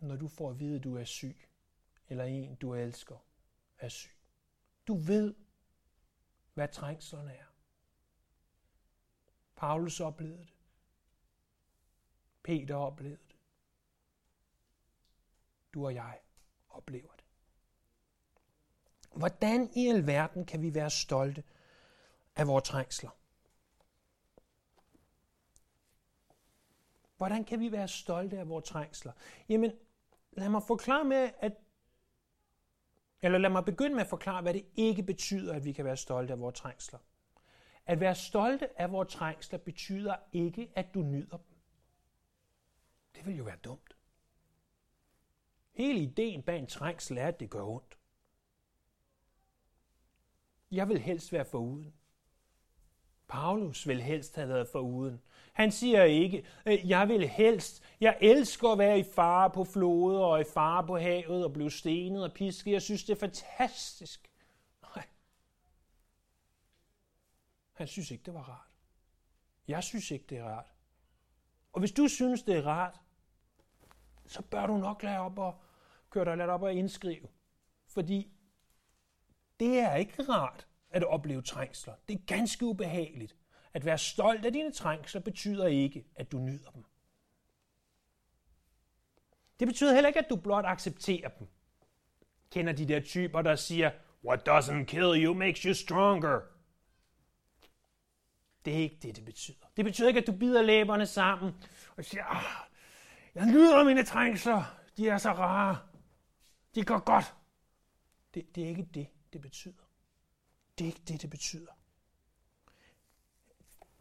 når 0.00 0.16
du 0.16 0.28
får 0.28 0.50
at 0.50 0.60
vide, 0.60 0.76
at 0.76 0.84
du 0.84 0.96
er 0.96 1.04
syg 1.04 1.36
eller 2.08 2.24
en, 2.24 2.54
du 2.54 2.74
elsker, 2.74 3.16
er 3.78 3.88
syg. 3.88 4.16
Du 4.86 4.94
ved, 4.94 5.34
hvad 6.54 6.68
trængslerne 6.68 7.32
er. 7.32 7.44
Paulus 9.56 10.00
oplevede 10.00 10.38
det. 10.38 10.54
Peter 12.42 12.74
oplevede 12.74 13.20
det. 13.28 13.36
Du 15.74 15.84
og 15.84 15.94
jeg 15.94 16.20
oplever 16.68 17.12
det. 17.12 17.24
Hvordan 19.16 19.70
i 19.76 19.88
alverden 19.88 20.46
kan 20.46 20.62
vi 20.62 20.74
være 20.74 20.90
stolte 20.90 21.44
af 22.36 22.46
vores 22.46 22.68
trængsler? 22.68 23.10
Hvordan 27.16 27.44
kan 27.44 27.60
vi 27.60 27.72
være 27.72 27.88
stolte 27.88 28.38
af 28.38 28.48
vores 28.48 28.68
trængsler? 28.68 29.12
Jamen, 29.48 29.72
lad 30.32 30.48
mig 30.48 30.62
forklare 30.62 31.04
med, 31.04 31.30
at 31.38 31.65
eller 33.22 33.38
lad 33.38 33.50
mig 33.50 33.64
begynde 33.64 33.94
med 33.94 34.02
at 34.02 34.08
forklare, 34.08 34.42
hvad 34.42 34.54
det 34.54 34.66
ikke 34.74 35.02
betyder, 35.02 35.54
at 35.54 35.64
vi 35.64 35.72
kan 35.72 35.84
være 35.84 35.96
stolte 35.96 36.32
af 36.32 36.40
vores 36.40 36.60
trængsler. 36.60 36.98
At 37.86 38.00
være 38.00 38.14
stolte 38.14 38.80
af 38.80 38.92
vores 38.92 39.12
trængsler 39.12 39.58
betyder 39.58 40.16
ikke, 40.32 40.72
at 40.74 40.94
du 40.94 41.02
nyder 41.02 41.36
dem. 41.36 41.56
Det 43.14 43.26
vil 43.26 43.36
jo 43.36 43.44
være 43.44 43.56
dumt. 43.56 43.96
Hele 45.72 45.98
ideen 46.00 46.42
bag 46.42 46.58
en 46.58 46.66
trængsel 46.66 47.18
er, 47.18 47.26
at 47.26 47.40
det 47.40 47.50
gør 47.50 47.62
ondt. 47.62 47.98
Jeg 50.70 50.88
vil 50.88 50.98
helst 50.98 51.32
være 51.32 51.44
foruden. 51.44 51.94
Paulus 53.28 53.88
vil 53.88 54.02
helst 54.02 54.36
have 54.36 54.48
været 54.48 54.68
foruden. 54.68 55.20
Han 55.52 55.72
siger 55.72 56.04
ikke, 56.04 56.46
øh, 56.66 56.88
jeg 56.88 57.08
vil 57.08 57.28
helst, 57.28 57.82
jeg 58.00 58.18
elsker 58.20 58.68
at 58.68 58.78
være 58.78 58.98
i 58.98 59.04
fare 59.14 59.50
på 59.50 59.64
floder 59.64 60.20
og 60.20 60.40
i 60.40 60.44
fare 60.54 60.86
på 60.86 60.98
havet 60.98 61.44
og 61.44 61.52
blive 61.52 61.70
stenet 61.70 62.24
og 62.24 62.32
pisket. 62.32 62.72
Jeg 62.72 62.82
synes, 62.82 63.04
det 63.04 63.12
er 63.12 63.20
fantastisk. 63.20 64.30
Nej. 64.82 65.06
Han 67.72 67.86
synes 67.86 68.10
ikke, 68.10 68.24
det 68.24 68.34
var 68.34 68.42
rart. 68.42 68.70
Jeg 69.68 69.84
synes 69.84 70.10
ikke, 70.10 70.24
det 70.28 70.38
er 70.38 70.44
rart. 70.44 70.72
Og 71.72 71.80
hvis 71.80 71.92
du 71.92 72.08
synes, 72.08 72.42
det 72.42 72.56
er 72.56 72.66
rart, 72.66 73.00
så 74.26 74.42
bør 74.42 74.66
du 74.66 74.76
nok 74.76 75.02
lade 75.02 75.18
op 75.18 75.38
og 75.38 75.60
køre 76.10 76.24
dig 76.24 76.36
lade 76.36 76.50
op 76.50 76.62
og 76.62 76.74
indskrive. 76.74 77.28
Fordi 77.86 78.32
det 79.60 79.78
er 79.78 79.94
ikke 79.94 80.22
rart 80.22 80.66
at 80.96 81.04
opleve 81.04 81.42
trængsler. 81.42 81.94
Det 82.08 82.14
er 82.14 82.24
ganske 82.26 82.64
ubehageligt. 82.64 83.36
At 83.74 83.84
være 83.84 83.98
stolt 83.98 84.46
af 84.46 84.52
dine 84.52 84.72
trængsler 84.72 85.20
betyder 85.20 85.66
ikke, 85.66 86.04
at 86.16 86.32
du 86.32 86.38
nyder 86.38 86.70
dem. 86.70 86.84
Det 89.60 89.68
betyder 89.68 89.94
heller 89.94 90.08
ikke, 90.08 90.20
at 90.20 90.30
du 90.30 90.36
blot 90.36 90.64
accepterer 90.64 91.28
dem. 91.28 91.48
Kender 92.50 92.72
de 92.72 92.88
der 92.88 93.00
typer, 93.00 93.42
der 93.42 93.56
siger, 93.56 93.90
What 94.24 94.48
doesn't 94.48 94.84
kill 94.84 95.24
you 95.24 95.34
makes 95.34 95.62
you 95.62 95.74
stronger. 95.74 96.40
Det 98.64 98.72
er 98.74 98.78
ikke 98.78 98.98
det, 99.02 99.16
det 99.16 99.24
betyder. 99.24 99.66
Det 99.76 99.84
betyder 99.84 100.08
ikke, 100.08 100.20
at 100.20 100.26
du 100.26 100.32
bider 100.32 100.62
læberne 100.62 101.06
sammen 101.06 101.54
og 101.96 102.04
siger, 102.04 102.24
ah, 102.24 102.68
jeg 103.34 103.46
nyder 103.46 103.84
mine 103.84 104.04
trængsler. 104.04 104.62
De 104.96 105.08
er 105.08 105.18
så 105.18 105.32
rare. 105.32 105.78
De 106.74 106.84
går 106.84 106.98
godt. 106.98 107.34
Det, 108.34 108.54
det 108.54 108.64
er 108.64 108.68
ikke 108.68 108.88
det, 108.94 109.06
det 109.32 109.40
betyder. 109.40 109.85
Det 110.78 110.84
er 110.84 110.88
ikke 110.88 111.02
det, 111.08 111.22
det 111.22 111.30
betyder. 111.30 111.72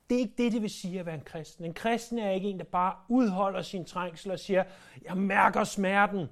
Det 0.10 0.15
er 0.15 0.20
ikke 0.20 0.34
det, 0.38 0.51
det 0.51 0.62
vil 0.62 0.70
sige 0.70 1.00
at 1.00 1.05
være 1.05 1.15
en 1.15 1.24
kristen. 1.24 1.65
En 1.65 1.74
kristen 1.74 2.20
er 2.20 2.32
ikke 2.32 2.50
en, 2.50 2.60
der 2.60 2.65
bare 2.65 2.96
udholder 3.10 3.62
sin 3.62 3.86
trængsel 3.86 4.32
og 4.32 4.39
siger, 4.39 4.63
jeg 5.01 5.17
mærker 5.17 5.63
smerten, 5.63 6.27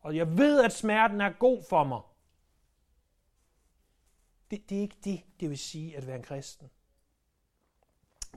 og 0.00 0.16
jeg 0.16 0.38
ved, 0.38 0.64
at 0.64 0.72
smerten 0.72 1.20
er 1.20 1.30
god 1.30 1.62
for 1.68 1.84
mig. 1.84 2.00
Det, 4.50 4.70
det 4.70 4.78
er 4.78 4.82
ikke 4.82 4.96
det, 5.04 5.22
det 5.40 5.50
vil 5.50 5.58
sige 5.58 5.96
at 5.96 6.06
være 6.06 6.16
en 6.16 6.22
kristen. 6.22 6.70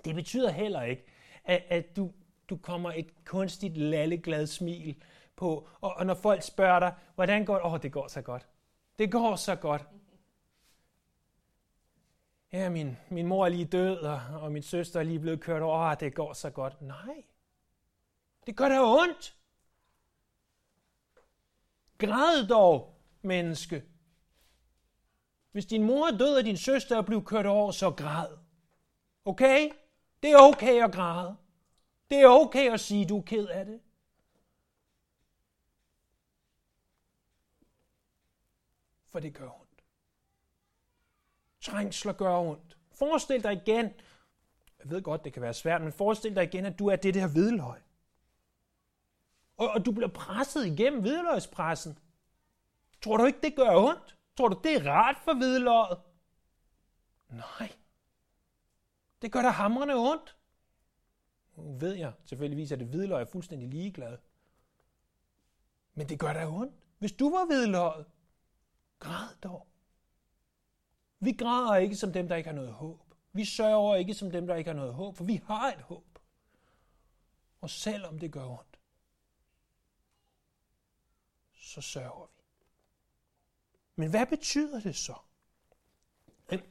Det 0.06 0.16
betyder 0.16 0.52
heller 0.52 0.82
ikke, 0.82 1.06
at, 1.44 1.64
at 1.70 1.96
du, 1.96 2.12
du 2.50 2.58
kommer 2.58 2.92
et 2.92 3.26
kunstigt 3.26 3.78
lalleglad 3.78 4.48
smil 4.48 5.04
på, 5.36 5.68
og, 5.82 5.94
og 5.94 6.06
når 6.06 6.14
folk 6.14 6.44
spørger 6.44 6.80
dig, 6.80 6.96
hvordan 7.16 7.46
går 7.46 7.54
det? 7.54 7.66
Åh, 7.66 7.74
oh, 7.74 7.82
det 7.82 7.92
går 7.92 8.08
så 8.08 8.22
godt. 8.22 8.48
Det 9.00 9.12
går 9.12 9.36
så 9.36 9.56
godt 9.56 9.88
ja, 12.54 12.70
min, 12.70 12.98
min 13.10 13.28
mor 13.28 13.46
er 13.46 13.50
lige 13.50 13.66
død, 13.66 13.98
og, 13.98 14.22
og 14.42 14.52
min 14.52 14.64
søster 14.64 15.00
er 15.00 15.04
lige 15.04 15.20
blevet 15.20 15.42
kørt 15.42 15.62
over, 15.62 15.90
og 15.90 16.00
det 16.00 16.14
går 16.14 16.34
så 16.34 16.50
godt. 16.50 16.82
Nej, 16.82 17.24
det 18.46 18.58
gør 18.58 18.70
da 18.70 18.82
ondt. 18.82 19.38
Græd 21.98 22.48
dog, 22.48 22.96
menneske. 23.22 23.84
Hvis 25.52 25.66
din 25.66 25.84
mor 25.84 26.08
er 26.08 26.18
død, 26.18 26.38
og 26.38 26.46
din 26.46 26.58
søster 26.58 26.98
er 26.98 27.02
blevet 27.02 27.26
kørt 27.26 27.46
over, 27.46 27.72
så 27.72 27.92
græd. 27.92 28.38
Okay? 29.26 29.72
Det 30.24 30.32
er 30.32 30.38
okay 30.38 30.84
at 30.84 30.92
græde. 30.92 31.38
Det 32.10 32.18
er 32.18 32.28
okay 32.28 32.72
at 32.72 32.80
sige, 32.80 33.06
du 33.06 33.18
er 33.18 33.22
ked 33.22 33.48
af 33.48 33.66
det. 33.66 33.82
For 39.06 39.20
det 39.20 39.34
gør. 39.34 39.59
Trængsler 41.62 42.14
gør 42.14 42.38
ondt. 42.38 42.78
Forestil 42.92 43.44
dig 43.44 43.54
igen, 43.54 43.86
jeg 44.80 44.90
ved 44.92 45.02
godt, 45.02 45.24
det 45.26 45.34
kan 45.34 45.42
være 45.42 45.54
svært, 45.54 45.82
men 45.82 45.94
forestil 45.94 46.36
dig 46.36 46.44
igen, 46.44 46.66
at 46.66 46.80
du 46.80 46.88
er 46.88 46.96
det 46.96 47.14
der 47.14 47.28
hvidløg. 47.28 47.82
Og, 49.58 49.70
og 49.70 49.86
du 49.86 49.92
bliver 49.92 50.10
presset 50.10 50.66
igennem 50.66 51.02
hvidløgspressen. 51.02 52.00
Tror 53.02 53.18
du 53.18 53.26
ikke, 53.26 53.42
det 53.42 53.56
gør 53.56 53.76
ondt? 53.76 54.18
Tror 54.38 54.48
du, 54.48 54.60
det 54.64 54.76
er 54.76 54.92
rart 54.92 55.18
for 55.24 55.34
hvidløget? 55.34 56.00
Nej. 57.30 57.72
Det 59.22 59.32
gør 59.32 59.42
da 59.42 59.50
hamrende 59.50 59.96
ondt. 59.96 60.38
Nu 61.56 61.78
ved 61.78 61.94
jeg 61.94 62.14
selvfølgelig, 62.26 62.72
at 62.72 62.80
det 62.80 62.88
hvidløg 62.88 63.22
er 63.22 63.26
fuldstændig 63.26 63.70
ligeglad. 63.70 64.18
Men 65.94 66.10
det 66.10 66.20
gør 66.20 66.34
da 66.34 66.48
ondt. 66.48 66.74
Hvis 67.00 67.12
du 67.12 67.30
var 67.30 67.46
hvidløget, 67.46 68.06
græd 69.00 69.36
dog. 69.44 69.69
Vi 71.20 71.32
græder 71.32 71.76
ikke 71.76 71.96
som 71.96 72.14
dem, 72.14 72.28
der 72.28 72.36
ikke 72.36 72.50
har 72.50 72.56
noget 72.56 72.74
håb. 72.74 73.14
Vi 73.34 73.46
sørger 73.46 73.96
ikke 73.96 74.14
som 74.14 74.32
dem, 74.32 74.48
der 74.48 74.56
ikke 74.56 74.70
har 74.70 74.76
noget 74.76 74.94
håb, 74.94 75.16
for 75.16 75.24
vi 75.24 75.42
har 75.46 75.72
et 75.72 75.82
håb. 75.82 76.20
Og 77.62 77.70
selvom 77.70 78.20
det 78.20 78.32
gør 78.32 78.46
ondt, 78.46 78.80
så 81.56 81.82
sørger 81.82 82.26
vi. 82.26 82.44
Men 83.96 84.10
hvad 84.10 84.26
betyder 84.26 84.80
det 84.80 84.96
så? 84.96 85.16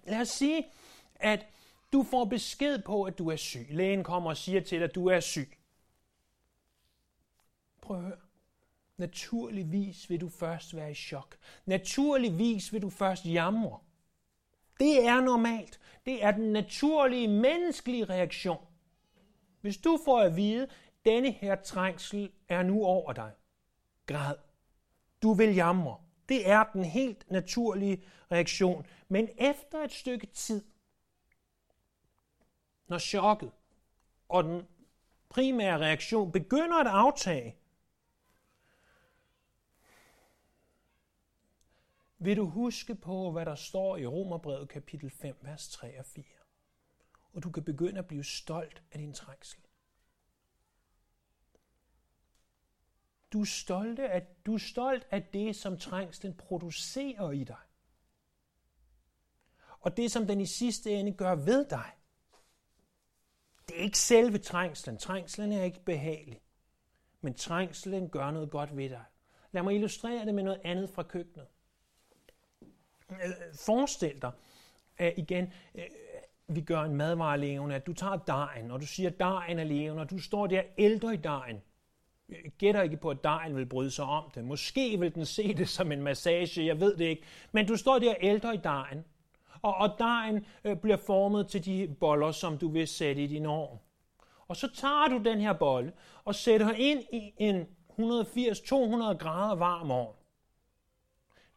Lad 0.04 0.20
os 0.20 0.28
sige, 0.28 0.66
at 1.14 1.46
du 1.92 2.02
får 2.02 2.24
besked 2.24 2.82
på, 2.82 3.02
at 3.02 3.18
du 3.18 3.28
er 3.28 3.36
syg. 3.36 3.66
Lægen 3.70 4.04
kommer 4.04 4.30
og 4.30 4.36
siger 4.36 4.60
til 4.60 4.78
dig, 4.78 4.88
at 4.88 4.94
du 4.94 5.06
er 5.06 5.20
syg. 5.20 5.58
Prøv 7.80 7.96
at 7.96 8.02
høre. 8.02 8.18
Naturligvis 8.96 10.10
vil 10.10 10.20
du 10.20 10.28
først 10.28 10.76
være 10.76 10.90
i 10.90 10.94
chok. 10.94 11.38
Naturligvis 11.66 12.72
vil 12.72 12.82
du 12.82 12.90
først 12.90 13.24
jamre. 13.24 13.80
Det 14.80 15.06
er 15.06 15.20
normalt. 15.20 15.80
Det 16.06 16.24
er 16.24 16.30
den 16.30 16.52
naturlige 16.52 17.28
menneskelige 17.28 18.04
reaktion. 18.04 18.66
Hvis 19.60 19.76
du 19.76 19.98
får 20.04 20.20
at 20.20 20.36
vide, 20.36 20.68
denne 21.04 21.30
her 21.30 21.54
trængsel 21.54 22.30
er 22.48 22.62
nu 22.62 22.84
over 22.84 23.12
dig, 23.12 23.32
græd. 24.06 24.34
Du 25.22 25.32
vil 25.32 25.54
jamre. 25.54 25.96
Det 26.28 26.50
er 26.50 26.64
den 26.72 26.84
helt 26.84 27.30
naturlige 27.30 28.04
reaktion. 28.32 28.86
Men 29.08 29.28
efter 29.38 29.78
et 29.78 29.92
stykke 29.92 30.26
tid, 30.26 30.64
når 32.88 32.98
chokket 32.98 33.50
og 34.28 34.44
den 34.44 34.62
primære 35.28 35.78
reaktion 35.78 36.32
begynder 36.32 36.80
at 36.80 36.86
aftage, 36.86 37.56
vil 42.18 42.36
du 42.36 42.46
huske 42.46 42.94
på, 42.94 43.30
hvad 43.30 43.46
der 43.46 43.54
står 43.54 43.96
i 43.96 44.06
Romerbrevet 44.06 44.68
kapitel 44.68 45.10
5, 45.10 45.38
vers 45.42 45.68
3 45.68 45.98
og 45.98 46.06
4. 46.06 46.24
Og 47.32 47.42
du 47.42 47.50
kan 47.50 47.64
begynde 47.64 47.98
at 47.98 48.06
blive 48.06 48.24
stolt 48.24 48.82
af 48.92 48.98
din 48.98 49.12
trængsel. 49.12 49.60
Du 53.32 53.40
er, 53.40 53.44
stolte 53.44 54.08
af, 54.08 54.26
du 54.46 54.54
er 54.54 54.58
stolt 54.58 55.06
af 55.10 55.22
det, 55.22 55.56
som 55.56 55.78
trængslen 55.78 56.36
producerer 56.36 57.30
i 57.30 57.44
dig. 57.44 57.56
Og 59.80 59.96
det, 59.96 60.12
som 60.12 60.26
den 60.26 60.40
i 60.40 60.46
sidste 60.46 60.90
ende 60.90 61.12
gør 61.12 61.34
ved 61.34 61.64
dig. 61.70 61.92
Det 63.68 63.78
er 63.78 63.82
ikke 63.82 63.98
selve 63.98 64.38
trængslen. 64.38 64.98
Trængslen 64.98 65.52
er 65.52 65.62
ikke 65.62 65.84
behagelig. 65.84 66.40
Men 67.20 67.34
trængslen 67.34 68.10
gør 68.10 68.30
noget 68.30 68.50
godt 68.50 68.76
ved 68.76 68.90
dig. 68.90 69.04
Lad 69.52 69.62
mig 69.62 69.74
illustrere 69.74 70.26
det 70.26 70.34
med 70.34 70.42
noget 70.42 70.60
andet 70.64 70.90
fra 70.90 71.02
køkkenet. 71.02 71.46
Øh, 73.10 73.16
forestil 73.54 74.22
dig, 74.22 74.30
at 74.98 75.14
igen, 75.16 75.52
øh, 75.74 75.84
vi 76.48 76.60
gør 76.60 76.80
en 76.80 76.94
madvare 76.94 77.38
levende, 77.38 77.74
at 77.74 77.86
du 77.86 77.92
tager 77.92 78.16
dejen, 78.16 78.70
og 78.70 78.80
du 78.80 78.86
siger, 78.86 79.10
at 79.10 79.20
dejen 79.20 79.58
er 79.58 79.64
levende, 79.64 80.00
og 80.00 80.10
du 80.10 80.18
står 80.18 80.46
der 80.46 80.62
ældre 80.78 81.14
i 81.14 81.16
dejen. 81.16 81.62
Øh, 82.28 82.50
gætter 82.58 82.82
ikke 82.82 82.96
på, 82.96 83.10
at 83.10 83.24
dejen 83.24 83.56
vil 83.56 83.66
bryde 83.66 83.90
sig 83.90 84.04
om 84.04 84.30
det. 84.34 84.44
Måske 84.44 85.00
vil 85.00 85.14
den 85.14 85.26
se 85.26 85.54
det 85.54 85.68
som 85.68 85.92
en 85.92 86.02
massage, 86.02 86.66
jeg 86.66 86.80
ved 86.80 86.96
det 86.96 87.04
ikke. 87.04 87.22
Men 87.52 87.66
du 87.66 87.76
står 87.76 87.98
der 87.98 88.14
ældre 88.20 88.54
i 88.54 88.58
dejen, 88.64 89.04
og, 89.62 89.74
og 89.74 89.90
dejen 89.98 90.46
øh, 90.64 90.76
bliver 90.76 90.96
formet 90.96 91.48
til 91.48 91.64
de 91.64 91.96
boller, 92.00 92.32
som 92.32 92.58
du 92.58 92.68
vil 92.68 92.88
sætte 92.88 93.24
i 93.24 93.26
din 93.26 93.46
ovn. 93.46 93.78
Og 94.48 94.56
så 94.56 94.68
tager 94.74 95.08
du 95.08 95.18
den 95.18 95.40
her 95.40 95.52
bolle 95.52 95.92
og 96.24 96.34
sætter 96.34 96.72
ind 96.72 97.00
i 97.12 97.32
en 97.38 97.66
180-200 97.90 98.02
grader 99.18 99.54
varm 99.54 99.90
ovn. 99.90 100.14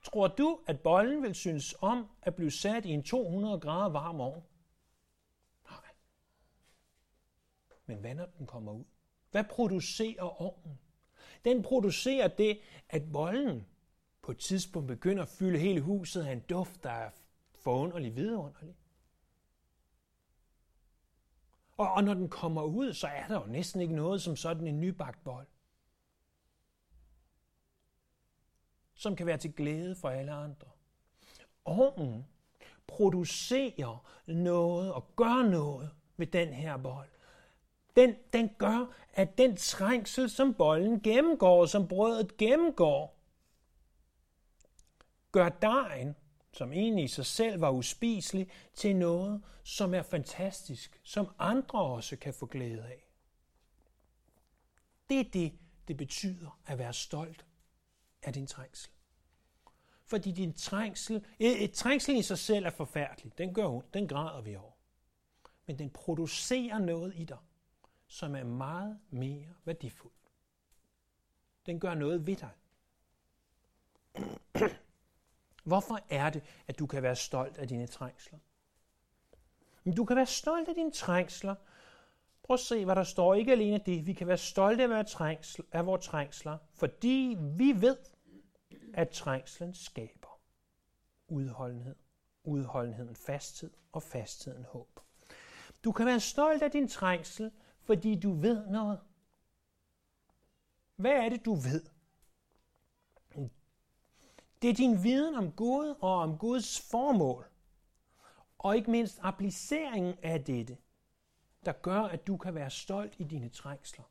Tror 0.04 0.28
du, 0.28 0.60
at 0.68 0.80
bollen 0.80 1.24
vil 1.24 1.36
synes 1.36 1.76
om 1.82 2.08
at 2.22 2.36
blive 2.36 2.52
sat 2.52 2.86
i 2.86 2.90
en 2.90 3.04
200 3.04 3.60
grader 3.60 3.90
varm 3.90 4.22
ovn? 4.22 4.44
Nej. 5.70 5.94
Men 7.86 7.98
hvad 7.98 8.16
når 8.16 8.26
den 8.26 8.48
kommer 8.48 8.72
ud? 8.72 8.84
Hvad 9.32 9.44
producerer 9.44 10.42
ovnen? 10.42 10.80
Den 11.46 11.64
producerer 11.64 12.28
det, 12.28 12.60
at 12.90 13.12
bollen 13.12 13.68
på 14.22 14.32
et 14.32 14.38
tidspunkt 14.38 14.88
begynder 14.88 15.24
at 15.24 15.30
fylde 15.30 15.60
hele 15.60 15.82
huset 15.82 16.24
af 16.24 16.32
en 16.32 16.40
duft, 16.40 16.84
der 16.84 16.92
er 16.92 17.12
forunderlig 17.54 18.16
vidunderlig. 18.16 18.76
Og, 21.78 21.94
og 21.94 22.04
når 22.04 22.14
den 22.14 22.30
kommer 22.30 22.64
ud, 22.64 22.94
så 22.94 23.08
er 23.08 23.28
der 23.28 23.42
jo 23.42 23.46
næsten 23.46 23.82
ikke 23.82 23.96
noget 23.96 24.22
som 24.22 24.36
sådan 24.36 24.68
en 24.68 24.80
nybagt 24.80 25.24
bold. 25.24 25.48
Som 29.02 29.16
kan 29.16 29.26
være 29.26 29.38
til 29.38 29.54
glæde 29.54 29.96
for 29.96 30.10
alle 30.10 30.32
andre. 30.32 30.68
Ovnen 31.66 32.28
producerer 32.88 34.06
noget 34.28 34.94
og 34.94 35.16
gør 35.16 35.50
noget 35.50 35.90
ved 36.18 36.28
den 36.28 36.54
her 36.54 36.78
bold. 36.78 37.10
Den, 37.96 38.16
den 38.34 38.50
gør, 38.58 38.94
at 39.14 39.38
den 39.38 39.56
trængsel, 39.56 40.30
som 40.30 40.54
bollen 40.54 41.02
gennemgår, 41.02 41.66
som 41.66 41.88
brødet 41.88 42.38
gennemgår, 42.38 43.18
gør 45.32 45.50
dejen 45.50 46.16
som 46.54 46.74
egentlig 46.74 47.04
i 47.04 47.08
sig 47.08 47.26
selv 47.26 47.62
var 47.62 47.72
uspiselig, 47.72 48.52
til 48.74 48.96
noget, 48.96 49.44
som 49.64 49.94
er 49.94 50.02
fantastisk, 50.02 51.00
som 51.04 51.28
andre 51.40 51.82
også 51.82 52.16
kan 52.16 52.34
få 52.34 52.46
glæde 52.46 52.84
af. 52.84 53.10
Det 55.10 55.20
er 55.20 55.30
det, 55.34 55.54
det 55.88 55.98
betyder 55.98 56.60
at 56.66 56.78
være 56.78 56.94
stolt 56.94 57.46
af 58.24 58.34
din 58.34 58.48
trængsel. 58.48 58.92
Fordi 60.06 60.32
din 60.32 60.54
trængsel, 60.54 61.26
e, 61.40 61.64
et 61.64 61.74
trængsel 61.74 62.16
i 62.16 62.22
sig 62.22 62.38
selv 62.38 62.66
er 62.66 62.70
forfærdelig. 62.70 63.38
Den 63.38 63.54
gør 63.54 63.68
ondt, 63.68 63.94
den 63.94 64.08
græder 64.08 64.42
vi 64.42 64.56
over. 64.56 64.72
Men 65.66 65.80
den 65.80 65.90
producerer 65.90 66.80
noget 66.80 67.14
i 67.16 67.26
dig, 67.26 67.38
som 68.08 68.36
er 68.36 68.44
meget 68.44 69.00
mere 69.10 69.54
værdifuldt. 69.66 70.32
Den 71.66 71.80
gør 71.80 71.94
noget 71.94 72.28
ved 72.28 72.36
dig. 72.36 72.52
Hvorfor 75.64 76.00
er 76.10 76.30
det, 76.30 76.44
at 76.68 76.80
du 76.80 76.88
kan 76.88 77.04
være 77.04 77.16
stolt 77.16 77.58
af 77.58 77.68
dine 77.68 77.88
trængsler? 77.88 78.40
Du 79.98 80.06
kan 80.06 80.16
være 80.16 80.26
stolt 80.26 80.70
af 80.70 80.76
dine 80.76 80.92
trængsler. 80.92 81.56
Prøv 82.52 82.56
at 82.56 82.60
se, 82.60 82.86
hvad 82.86 82.96
der 82.96 83.04
står. 83.04 83.34
Ikke 83.34 83.52
alene 83.52 83.78
det. 83.86 84.08
Vi 84.08 84.14
kan 84.14 84.28
være 84.28 84.38
stolte 84.38 84.84
af, 84.84 84.90
vores 84.90 85.12
trængsler, 85.12 85.66
af 85.72 85.86
vores 85.86 86.06
trængsler, 86.06 86.58
fordi 86.74 87.38
vi 87.40 87.82
ved, 87.82 87.98
at 88.94 89.10
trængslen 89.10 89.74
skaber 89.74 90.40
udholdenhed. 91.28 91.96
Udholdenheden 92.44 93.16
fasthed 93.16 93.72
og 93.92 94.04
fastheden 94.04 94.64
håb. 94.64 95.00
Du 95.84 95.92
kan 95.92 96.06
være 96.06 96.20
stolt 96.20 96.64
af 96.64 96.72
din 96.72 96.88
trængsel, 96.88 97.52
fordi 97.82 98.20
du 98.20 98.34
ved 98.34 98.68
noget. 98.68 99.00
Hvad 100.96 101.12
er 101.12 101.30
det, 101.30 101.46
du 101.46 101.54
ved? 101.54 101.86
Det 104.62 104.70
er 104.70 104.74
din 104.74 105.04
viden 105.04 105.36
om 105.36 105.52
Gud 105.52 105.96
og 106.02 106.16
om 106.16 106.38
Guds 106.38 106.90
formål, 106.92 107.46
og 108.58 108.76
ikke 108.76 108.92
mindst 108.92 109.20
appliceringen 109.22 110.16
af 110.24 110.44
dette, 110.44 110.78
der 111.66 111.72
gør, 111.72 112.02
at 112.02 112.28
du 112.28 112.38
kan 112.38 112.56
være 112.56 112.70
stolt 112.70 113.14
i 113.18 113.24
dine 113.24 113.50
trængsler. 113.50 114.04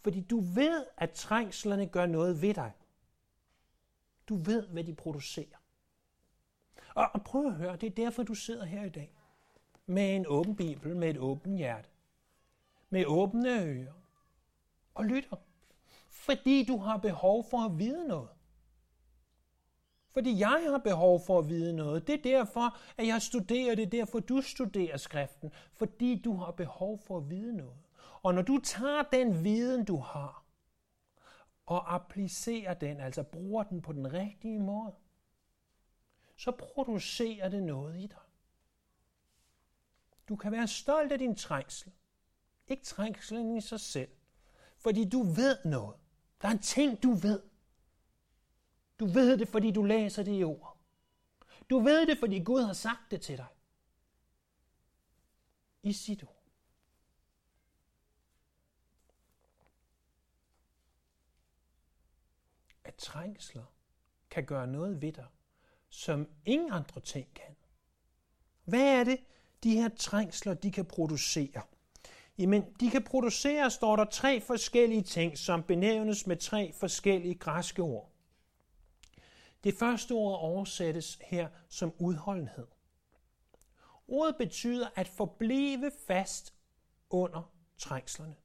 Fordi 0.00 0.20
du 0.20 0.40
ved, 0.40 0.86
at 0.96 1.10
trængslerne 1.10 1.86
gør 1.86 2.06
noget 2.06 2.42
ved 2.42 2.54
dig. 2.54 2.72
Du 4.28 4.36
ved, 4.36 4.66
hvad 4.66 4.84
de 4.84 4.94
producerer. 4.94 5.56
Og, 6.94 7.10
og 7.14 7.22
prøv 7.22 7.46
at 7.46 7.54
høre, 7.54 7.76
det 7.76 7.86
er 7.86 8.04
derfor, 8.04 8.22
du 8.22 8.34
sidder 8.34 8.64
her 8.64 8.84
i 8.84 8.88
dag. 8.88 9.12
Med 9.86 10.16
en 10.16 10.26
åben 10.28 10.56
bibel, 10.56 10.96
med 10.96 11.10
et 11.10 11.18
åbent 11.18 11.58
hjerte. 11.58 11.88
Med 12.90 13.04
åbne 13.06 13.62
ører. 13.62 13.92
Og 14.94 15.04
lytter. 15.04 15.36
Fordi 16.08 16.64
du 16.64 16.76
har 16.76 16.96
behov 16.96 17.44
for 17.50 17.58
at 17.58 17.78
vide 17.78 18.08
noget. 18.08 18.28
Fordi 20.12 20.38
jeg 20.38 20.66
har 20.70 20.78
behov 20.78 21.20
for 21.26 21.38
at 21.38 21.48
vide 21.48 21.72
noget. 21.72 22.06
Det 22.06 22.14
er 22.14 22.22
derfor, 22.22 22.78
at 22.98 23.06
jeg 23.06 23.22
studerer. 23.22 23.74
Det 23.74 23.82
er 23.82 23.90
derfor, 23.90 24.20
du 24.20 24.42
studerer 24.42 24.96
skriften. 24.96 25.52
Fordi 25.72 26.22
du 26.24 26.36
har 26.36 26.50
behov 26.50 26.98
for 26.98 27.16
at 27.16 27.30
vide 27.30 27.56
noget. 27.56 27.78
Og 28.22 28.34
når 28.34 28.42
du 28.42 28.60
tager 28.64 29.02
den 29.02 29.44
viden, 29.44 29.84
du 29.84 29.96
har, 29.96 30.44
og 31.66 31.94
applicerer 31.94 32.74
den, 32.74 33.00
altså 33.00 33.22
bruger 33.22 33.62
den 33.62 33.82
på 33.82 33.92
den 33.92 34.12
rigtige 34.12 34.58
måde, 34.58 34.92
så 36.36 36.50
producerer 36.50 37.48
det 37.48 37.62
noget 37.62 37.96
i 37.96 38.06
dig. 38.06 38.18
Du 40.28 40.36
kan 40.36 40.52
være 40.52 40.68
stolt 40.68 41.12
af 41.12 41.18
din 41.18 41.34
trængsel. 41.34 41.92
Ikke 42.68 42.84
trængslen 42.84 43.56
i 43.56 43.60
sig 43.60 43.80
selv. 43.80 44.10
Fordi 44.76 45.08
du 45.08 45.22
ved 45.22 45.56
noget. 45.64 45.96
Der 46.42 46.48
er 46.48 46.52
en 46.52 46.58
ting, 46.58 47.02
du 47.02 47.12
ved. 47.12 47.42
Du 49.00 49.06
ved 49.06 49.38
det, 49.38 49.48
fordi 49.48 49.70
du 49.70 49.82
læser 49.82 50.22
det 50.22 50.40
i 50.40 50.44
ord. 50.44 50.78
Du 51.70 51.78
ved 51.78 52.06
det, 52.06 52.18
fordi 52.18 52.38
Gud 52.38 52.62
har 52.62 52.72
sagt 52.72 53.10
det 53.10 53.20
til 53.20 53.36
dig. 53.36 53.46
I 55.82 55.92
sit 55.92 56.24
ord. 56.24 56.44
At 62.84 62.94
trængsler 62.94 63.64
kan 64.30 64.44
gøre 64.44 64.66
noget 64.66 65.02
ved 65.02 65.12
dig, 65.12 65.26
som 65.88 66.28
ingen 66.44 66.72
andre 66.72 67.00
ting 67.00 67.34
kan. 67.34 67.56
Hvad 68.64 69.00
er 69.00 69.04
det, 69.04 69.20
de 69.62 69.76
her 69.76 69.88
trængsler, 69.88 70.54
de 70.54 70.72
kan 70.72 70.86
producere? 70.86 71.62
Jamen, 72.38 72.74
de 72.80 72.90
kan 72.90 73.04
producere, 73.04 73.70
står 73.70 73.96
der, 73.96 74.04
tre 74.04 74.40
forskellige 74.40 75.02
ting, 75.02 75.38
som 75.38 75.62
benævnes 75.62 76.26
med 76.26 76.36
tre 76.36 76.72
forskellige 76.72 77.34
græske 77.34 77.82
ord. 77.82 78.09
Det 79.64 79.74
første 79.74 80.12
ord 80.12 80.38
oversættes 80.40 81.18
her 81.22 81.48
som 81.68 81.92
udholdenhed. 81.98 82.66
Ordet 84.08 84.36
betyder 84.36 84.88
at 84.96 85.08
forblive 85.08 85.92
fast 86.06 86.54
under 87.10 87.52
trængslerne. 87.78 88.36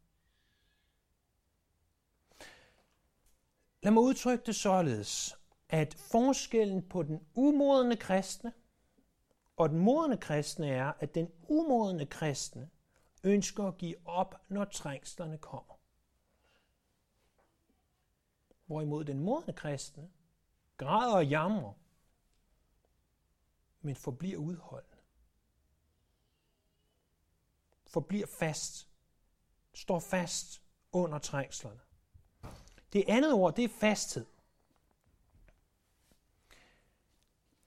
Lad 3.82 3.92
mig 3.92 4.04
udtrykke 4.04 4.46
det 4.46 4.56
således, 4.56 5.36
at 5.70 5.94
forskellen 5.94 6.90
på 6.90 7.04
den 7.04 7.28
umodne 7.36 7.96
kristne 7.96 8.54
og 9.56 9.70
den 9.70 9.80
modne 9.80 10.18
kristne 10.18 10.70
er, 10.70 10.94
at 11.00 11.16
den 11.16 11.32
umodne 11.48 12.06
kristne 12.06 12.70
ønsker 13.24 13.64
at 13.64 13.78
give 13.78 13.96
op, 14.06 14.42
når 14.50 14.66
trængslerne 14.66 15.38
kommer. 15.38 15.80
Hvorimod 18.66 19.06
den 19.06 19.20
modne 19.20 19.54
kristne 19.54 20.10
græder 20.78 21.16
og 21.16 21.28
jamrer, 21.28 21.74
men 23.82 23.96
forbliver 23.96 24.38
udholdende. 24.38 24.98
Forbliver 27.88 28.28
fast. 28.28 28.88
Står 29.74 30.00
fast 30.00 30.62
under 30.92 31.20
trængslerne. 31.20 31.80
Det 32.94 33.04
andet 33.08 33.34
ord, 33.34 33.56
det 33.56 33.64
er 33.64 33.70
fasthed. 33.70 34.26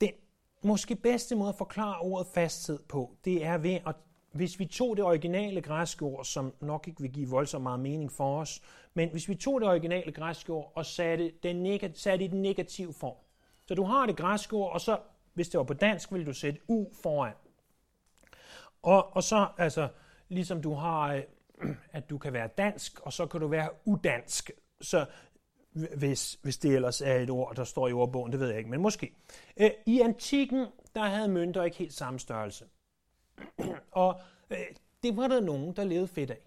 Den 0.00 0.14
måske 0.62 0.96
bedste 0.96 1.36
måde 1.36 1.48
at 1.48 1.58
forklare 1.58 1.98
ordet 2.00 2.26
fasthed 2.26 2.78
på, 2.78 3.16
det 3.24 3.44
er 3.44 3.58
ved 3.58 3.80
at 3.86 3.96
hvis 4.38 4.58
vi 4.58 4.66
tog 4.66 4.96
det 4.96 5.04
originale 5.04 5.60
græske 5.60 6.04
ord, 6.04 6.24
som 6.24 6.54
nok 6.60 6.88
ikke 6.88 7.00
vil 7.00 7.12
give 7.12 7.28
voldsomt 7.28 7.62
meget 7.62 7.80
mening 7.80 8.12
for 8.12 8.40
os, 8.40 8.62
men 8.94 9.08
hvis 9.10 9.28
vi 9.28 9.34
tog 9.34 9.60
det 9.60 9.68
originale 9.68 10.12
græske 10.12 10.52
ord 10.52 10.72
og 10.74 10.86
satte, 10.86 11.32
den 11.42 11.66
neg- 11.66 11.90
satte 11.94 12.24
i 12.24 12.28
den 12.28 12.42
negative 12.42 12.92
form. 12.92 13.16
Så 13.66 13.74
du 13.74 13.84
har 13.84 14.06
det 14.06 14.16
græske 14.16 14.56
ord, 14.56 14.72
og 14.72 14.80
så, 14.80 14.98
hvis 15.34 15.48
det 15.48 15.58
var 15.58 15.64
på 15.64 15.74
dansk, 15.74 16.12
ville 16.12 16.26
du 16.26 16.32
sætte 16.32 16.60
u 16.68 16.86
foran. 17.02 17.32
Og, 18.82 19.16
og 19.16 19.22
så, 19.22 19.48
altså, 19.58 19.88
ligesom 20.28 20.62
du 20.62 20.74
har, 20.74 21.14
øh, 21.14 21.22
at 21.92 22.10
du 22.10 22.18
kan 22.18 22.32
være 22.32 22.48
dansk, 22.58 23.00
og 23.00 23.12
så 23.12 23.26
kan 23.26 23.40
du 23.40 23.46
være 23.46 23.68
udansk. 23.84 24.50
Så 24.80 25.06
hvis, 25.96 26.38
hvis 26.42 26.58
det 26.58 26.74
ellers 26.74 27.00
er 27.00 27.14
et 27.14 27.30
ord, 27.30 27.56
der 27.56 27.64
står 27.64 27.88
i 27.88 27.92
ordbogen, 27.92 28.32
det 28.32 28.40
ved 28.40 28.48
jeg 28.48 28.58
ikke, 28.58 28.70
men 28.70 28.80
måske. 28.80 29.14
Øh, 29.56 29.70
I 29.86 30.00
antikken, 30.00 30.66
der 30.94 31.02
havde 31.02 31.28
mønter 31.28 31.62
ikke 31.64 31.76
helt 31.76 31.92
samme 31.92 32.18
størrelse 32.18 32.64
og 33.90 34.20
øh, 34.50 34.58
det 35.02 35.16
var 35.16 35.28
der 35.28 35.40
nogen, 35.40 35.72
der 35.76 35.84
levede 35.84 36.08
fedt 36.08 36.30
af. 36.30 36.38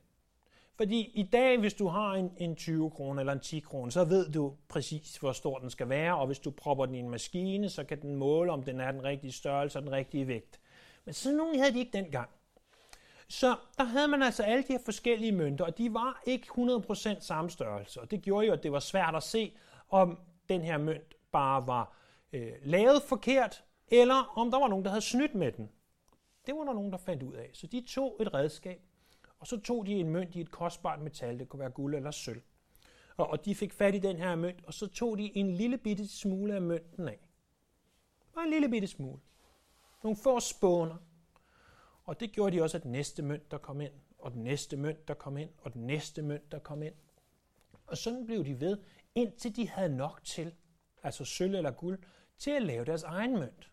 Fordi 0.77 1.12
i 1.13 1.23
dag, 1.23 1.60
hvis 1.60 1.73
du 1.73 1.88
har 1.88 2.13
en, 2.13 2.32
en 2.38 2.56
20 2.56 2.89
kroner 2.89 3.19
eller 3.19 3.34
en 3.34 3.39
10 3.39 3.60
kroner, 3.60 3.91
så 3.91 4.04
ved 4.04 4.30
du 4.32 4.54
præcis, 4.67 5.17
hvor 5.17 5.32
stor 5.32 5.60
den 5.60 5.69
skal 5.69 5.89
være, 5.89 6.17
og 6.17 6.27
hvis 6.27 6.39
du 6.39 6.51
propper 6.51 6.86
den 6.86 6.95
i 6.95 6.99
en 6.99 7.10
maskine, 7.10 7.69
så 7.69 7.84
kan 7.84 8.01
den 8.01 8.15
måle, 8.15 8.51
om 8.51 8.63
den 8.63 8.80
er 8.80 8.91
den 8.91 9.04
rigtige 9.04 9.32
størrelse 9.32 9.80
og 9.80 9.84
den 9.84 9.91
rigtige 9.91 10.27
vægt. 10.27 10.60
Men 11.06 11.13
sådan 11.13 11.38
nogen 11.38 11.60
havde 11.60 11.73
de 11.73 11.80
ikke 11.80 11.97
dengang. 11.97 12.30
Så 13.27 13.56
der 13.77 13.84
havde 13.84 14.08
man 14.08 14.23
altså 14.23 14.43
alle 14.43 14.63
de 14.63 14.73
her 14.73 14.80
forskellige 14.86 15.32
mønter, 15.32 15.65
og 15.65 15.77
de 15.77 15.93
var 15.93 16.21
ikke 16.25 16.47
100% 16.47 17.19
samme 17.19 17.49
størrelse. 17.49 18.01
Og 18.01 18.12
det 18.12 18.21
gjorde 18.21 18.47
jo, 18.47 18.54
at 18.54 18.63
det 18.63 18.71
var 18.71 18.80
svært 18.80 19.15
at 19.15 19.23
se, 19.23 19.58
om 19.89 20.19
den 20.49 20.62
her 20.62 20.77
mønt 20.77 21.15
bare 21.32 21.67
var 21.67 21.97
øh, 22.34 22.51
lavet 22.63 23.04
forkert, 23.04 23.63
eller 23.88 24.38
om 24.38 24.51
der 24.51 24.60
var 24.60 24.67
nogen, 24.67 24.86
der 24.86 24.91
havde 24.91 25.01
snydt 25.01 25.36
med 25.36 25.51
den. 25.51 25.69
Det 26.45 26.56
var 26.56 26.63
der 26.63 26.73
nogen, 26.73 26.91
der 26.91 26.97
fandt 26.97 27.23
ud 27.23 27.34
af. 27.34 27.49
Så 27.54 27.67
de 27.67 27.82
tog 27.88 28.17
et 28.19 28.34
redskab, 28.34 28.82
og 29.39 29.47
så 29.47 29.60
tog 29.60 29.86
de 29.86 29.91
en 29.91 30.10
mønt 30.10 30.36
i 30.36 30.41
et 30.41 30.51
kostbart 30.51 31.01
metal, 31.01 31.39
det 31.39 31.49
kunne 31.49 31.60
være 31.60 31.69
guld 31.69 31.95
eller 31.95 32.12
sølv. 32.12 32.41
Og, 33.17 33.27
og 33.27 33.45
de 33.45 33.56
fik 33.56 33.73
fat 33.73 33.95
i 33.95 33.99
den 33.99 34.17
her 34.17 34.36
mønt, 34.36 34.65
og 34.65 34.73
så 34.73 34.88
tog 34.88 35.17
de 35.17 35.38
en 35.38 35.54
lille 35.54 35.77
bitte 35.77 36.08
smule 36.08 36.56
af 36.56 36.62
mønten 36.62 37.08
af. 37.08 37.19
Bare 38.34 38.43
en 38.43 38.49
lille 38.49 38.69
bitte 38.69 38.88
smule. 38.88 39.19
Nogle 40.04 40.17
få 40.17 40.39
spåner. 40.39 40.95
Og 42.04 42.19
det 42.19 42.32
gjorde 42.32 42.56
de 42.58 42.63
også, 42.63 42.77
at 42.77 42.86
næste 42.86 43.23
mønt, 43.23 43.51
der 43.51 43.58
kom 43.58 43.82
ind, 43.82 43.93
og 44.19 44.32
den 44.32 44.43
næste 44.43 44.77
mønt, 44.77 45.08
der 45.08 45.13
kom 45.13 45.38
ind, 45.38 45.49
og 45.58 45.73
den 45.73 45.88
næste 45.88 46.21
mønt, 46.21 46.51
der 46.51 46.60
kom 46.60 46.84
ind. 46.84 46.93
Og 47.88 47.97
sådan 47.97 48.25
blev 48.25 48.45
de 48.45 48.60
ved, 48.60 48.77
indtil 49.15 49.56
de 49.56 49.69
havde 49.69 49.95
nok 49.95 50.21
til, 50.23 50.56
altså 51.04 51.25
sølv 51.25 51.56
eller 51.56 51.71
guld, 51.71 51.99
til 52.38 52.51
at 52.51 52.62
lave 52.62 52.86
deres 52.86 53.04
egen 53.04 53.34
mønt. 53.34 53.70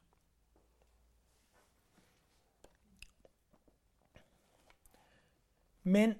Men 5.88 6.14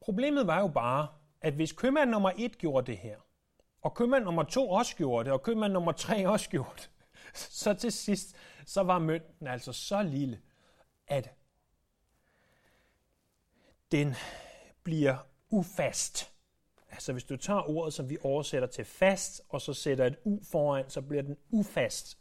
problemet 0.00 0.46
var 0.46 0.60
jo 0.60 0.68
bare, 0.68 1.08
at 1.40 1.54
hvis 1.54 1.72
købmand 1.72 2.10
nummer 2.10 2.32
1 2.38 2.58
gjorde 2.58 2.86
det 2.86 2.98
her, 2.98 3.16
og 3.82 3.94
købmand 3.94 4.24
nummer 4.24 4.42
2 4.42 4.70
også 4.70 4.96
gjorde 4.96 5.24
det, 5.24 5.32
og 5.32 5.42
købmand 5.42 5.72
nummer 5.72 5.92
3 5.92 6.26
også 6.32 6.50
gjorde 6.50 6.74
det, 6.76 6.90
så 7.34 7.74
til 7.74 7.92
sidst, 7.92 8.36
så 8.66 8.82
var 8.82 8.98
mønten 8.98 9.46
altså 9.46 9.72
så 9.72 10.02
lille, 10.02 10.40
at 11.06 11.34
den 13.92 14.14
bliver 14.82 15.16
ufast. 15.50 16.32
Altså 16.90 17.12
hvis 17.12 17.24
du 17.24 17.36
tager 17.36 17.70
ordet, 17.70 17.94
som 17.94 18.10
vi 18.10 18.18
oversætter 18.22 18.68
til 18.68 18.84
fast, 18.84 19.42
og 19.48 19.60
så 19.60 19.74
sætter 19.74 20.06
et 20.06 20.16
u 20.24 20.38
foran, 20.44 20.90
så 20.90 21.02
bliver 21.02 21.22
den 21.22 21.36
ufast. 21.50 22.18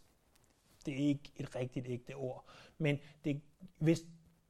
Det 0.86 0.93
er 0.93 1.08
ikke 1.08 1.32
et 1.36 1.56
rigtigt 1.56 1.86
ægte 1.89 2.13
ord. 2.13 2.45
Men 2.78 3.00
det, 3.26 3.41
hvis 3.80 4.02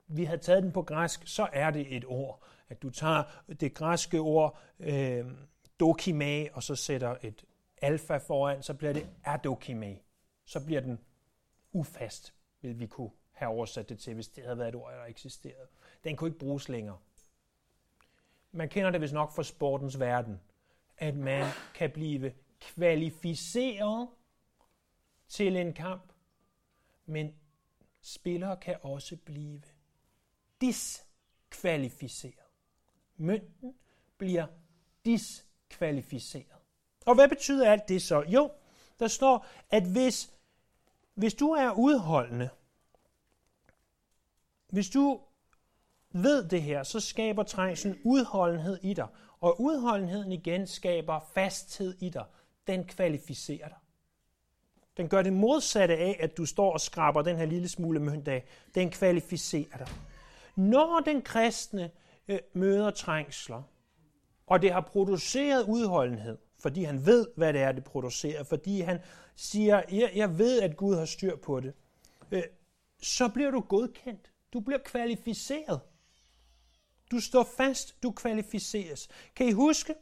vi 0.07 0.23
havde 0.23 0.41
taget 0.41 0.63
den 0.63 0.71
på 0.71 0.81
græsk, 0.81 1.21
så 1.25 1.47
er 1.53 1.71
det 1.71 1.95
et 1.95 2.05
ord. 2.07 2.43
At 2.69 2.81
du 2.81 2.89
tager 2.89 3.23
det 3.59 3.73
græske 3.73 4.19
ord 4.19 4.59
øh, 4.79 5.25
dokime, 5.79 6.47
og 6.53 6.63
så 6.63 6.75
sætter 6.75 7.17
et 7.21 7.45
alfa 7.81 8.17
foran, 8.17 8.63
så 8.63 8.73
bliver 8.73 8.93
det 8.93 9.09
adokime. 9.23 9.97
Så 10.45 10.65
bliver 10.65 10.81
den 10.81 10.99
ufast, 11.71 12.33
vil 12.61 12.79
vi 12.79 12.87
kunne 12.87 13.11
have 13.31 13.49
oversat 13.49 13.89
det 13.89 13.99
til, 13.99 14.13
hvis 14.13 14.27
det 14.27 14.43
havde 14.43 14.57
været 14.57 14.69
et 14.69 14.75
ord, 14.75 14.93
der 14.93 15.05
eksisterede. 15.05 15.67
Den 16.03 16.15
kunne 16.15 16.27
ikke 16.27 16.39
bruges 16.39 16.69
længere. 16.69 16.97
Man 18.51 18.69
kender 18.69 18.89
det 18.89 19.01
vist 19.01 19.13
nok 19.13 19.35
fra 19.35 19.43
sportens 19.43 19.99
verden, 19.99 20.41
at 20.97 21.15
man 21.15 21.45
kan 21.73 21.91
blive 21.91 22.33
kvalificeret 22.59 24.09
til 25.27 25.55
en 25.55 25.73
kamp, 25.73 26.13
men 27.05 27.35
spillere 28.01 28.57
kan 28.57 28.77
også 28.81 29.17
blive 29.25 29.61
diskvalificeret. 30.61 32.33
Mønten 33.17 33.73
bliver 34.17 34.45
diskvalificeret. 35.05 36.57
Og 37.05 37.15
hvad 37.15 37.29
betyder 37.29 37.71
alt 37.71 37.87
det 37.87 38.01
så? 38.01 38.21
Jo, 38.27 38.51
der 38.99 39.07
står, 39.07 39.45
at 39.69 39.83
hvis, 39.83 40.33
hvis 41.13 41.33
du 41.33 41.51
er 41.51 41.71
udholdende, 41.71 42.49
hvis 44.69 44.89
du 44.89 45.21
ved 46.11 46.49
det 46.49 46.61
her, 46.61 46.83
så 46.83 46.99
skaber 46.99 47.43
trængslen 47.43 47.99
udholdenhed 48.03 48.79
i 48.81 48.93
dig. 48.93 49.07
Og 49.39 49.61
udholdenheden 49.61 50.31
igen 50.31 50.67
skaber 50.67 51.19
fasthed 51.33 51.95
i 51.99 52.09
dig. 52.09 52.25
Den 52.67 52.83
kvalificerer 52.83 53.67
dig. 53.67 53.77
Den 54.97 55.09
gør 55.09 55.21
det 55.21 55.33
modsatte 55.33 55.97
af, 55.97 56.17
at 56.19 56.37
du 56.37 56.45
står 56.45 56.73
og 56.73 56.81
skraber 56.81 57.21
den 57.21 57.37
her 57.37 57.45
lille 57.45 57.67
smule 57.67 57.99
mønt 57.99 58.27
af. 58.27 58.45
Den 58.75 58.89
kvalificerer 58.89 59.77
dig. 59.77 59.87
Når 60.57 61.01
den 61.05 61.21
kristne 61.21 61.91
øh, 62.27 62.39
møder 62.53 62.91
trængsler, 62.91 63.63
og 64.47 64.61
det 64.61 64.71
har 64.71 64.81
produceret 64.81 65.63
udholdenhed, 65.67 66.37
fordi 66.59 66.83
han 66.83 67.05
ved, 67.05 67.27
hvad 67.35 67.53
det 67.53 67.61
er, 67.61 67.71
det 67.71 67.83
producerer, 67.83 68.43
fordi 68.43 68.81
han 68.81 68.99
siger, 69.35 69.81
jeg, 69.91 70.11
jeg 70.15 70.37
ved, 70.37 70.61
at 70.61 70.77
Gud 70.77 70.95
har 70.95 71.05
styr 71.05 71.35
på 71.35 71.59
det, 71.59 71.73
øh, 72.31 72.43
så 73.01 73.27
bliver 73.27 73.51
du 73.51 73.59
godkendt. 73.59 74.31
Du 74.53 74.59
bliver 74.59 74.79
kvalificeret. 74.85 75.79
Du 77.11 77.19
står 77.19 77.43
fast, 77.57 78.03
du 78.03 78.11
kvalificeres. 78.11 79.07
Kan 79.35 79.47
I 79.47 79.51
huske 79.51 79.95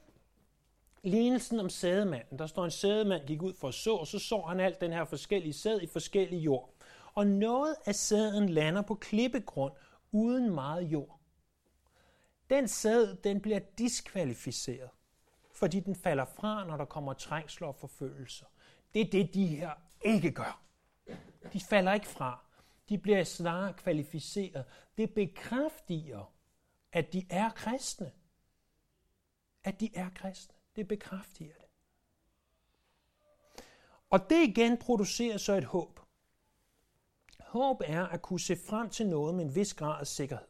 lignelsen 1.03 1.59
om 1.59 1.69
sædemanden? 1.69 2.39
Der 2.39 2.47
står 2.47 2.65
en 2.65 2.71
sædemand 2.71 3.27
gik 3.27 3.41
ud 3.41 3.53
for 3.53 3.67
at 3.67 3.73
så, 3.73 3.95
og 3.95 4.07
så 4.07 4.19
så 4.19 4.41
han 4.41 4.59
alt 4.59 4.81
den 4.81 4.93
her 4.93 5.05
forskellige 5.05 5.53
sæd 5.53 5.81
i 5.81 5.87
forskellige 5.87 6.41
jord. 6.41 6.73
Og 7.13 7.27
noget 7.27 7.75
af 7.85 7.95
sæden 7.95 8.49
lander 8.49 8.81
på 8.81 8.95
klippegrund, 8.95 9.73
uden 10.15 10.49
meget 10.49 10.83
jord. 10.83 11.19
Den 12.49 12.67
sæd, 12.67 13.15
den 13.15 13.41
bliver 13.41 13.59
diskvalificeret, 13.59 14.89
fordi 15.51 15.79
den 15.79 15.95
falder 15.95 16.25
fra, 16.25 16.65
når 16.65 16.77
der 16.77 16.85
kommer 16.85 17.13
trængsler 17.13 17.67
og 17.67 17.75
forfølgelser. 17.75 18.45
Det 18.93 19.01
er 19.01 19.11
det, 19.11 19.33
de 19.33 19.47
her 19.47 19.71
ikke 20.01 20.31
gør. 20.31 20.61
De 21.53 21.59
falder 21.59 21.93
ikke 21.93 22.07
fra. 22.07 22.45
De 22.89 22.97
bliver 22.97 23.23
snarere 23.23 23.73
kvalificeret. 23.73 24.65
Det 24.97 25.13
bekræfter, 25.13 26.33
at 26.91 27.13
de 27.13 27.25
er 27.29 27.49
kristne. 27.49 28.11
At 29.63 29.79
de 29.79 29.89
er 29.95 30.09
kristne. 30.15 30.55
Det 30.75 30.87
bekræfter 30.87 31.45
det. 31.45 31.65
Og 34.09 34.29
det 34.29 34.47
igen 34.47 34.77
producerer 34.77 35.37
så 35.37 35.53
et 35.53 35.63
håb. 35.63 35.99
Håb 37.55 37.81
er 37.85 38.05
at 38.05 38.21
kunne 38.21 38.39
se 38.39 38.55
frem 38.55 38.89
til 38.89 39.07
noget 39.07 39.35
med 39.35 39.45
en 39.45 39.55
vis 39.55 39.73
grad 39.73 39.99
af 39.99 40.07
sikkerhed. 40.07 40.45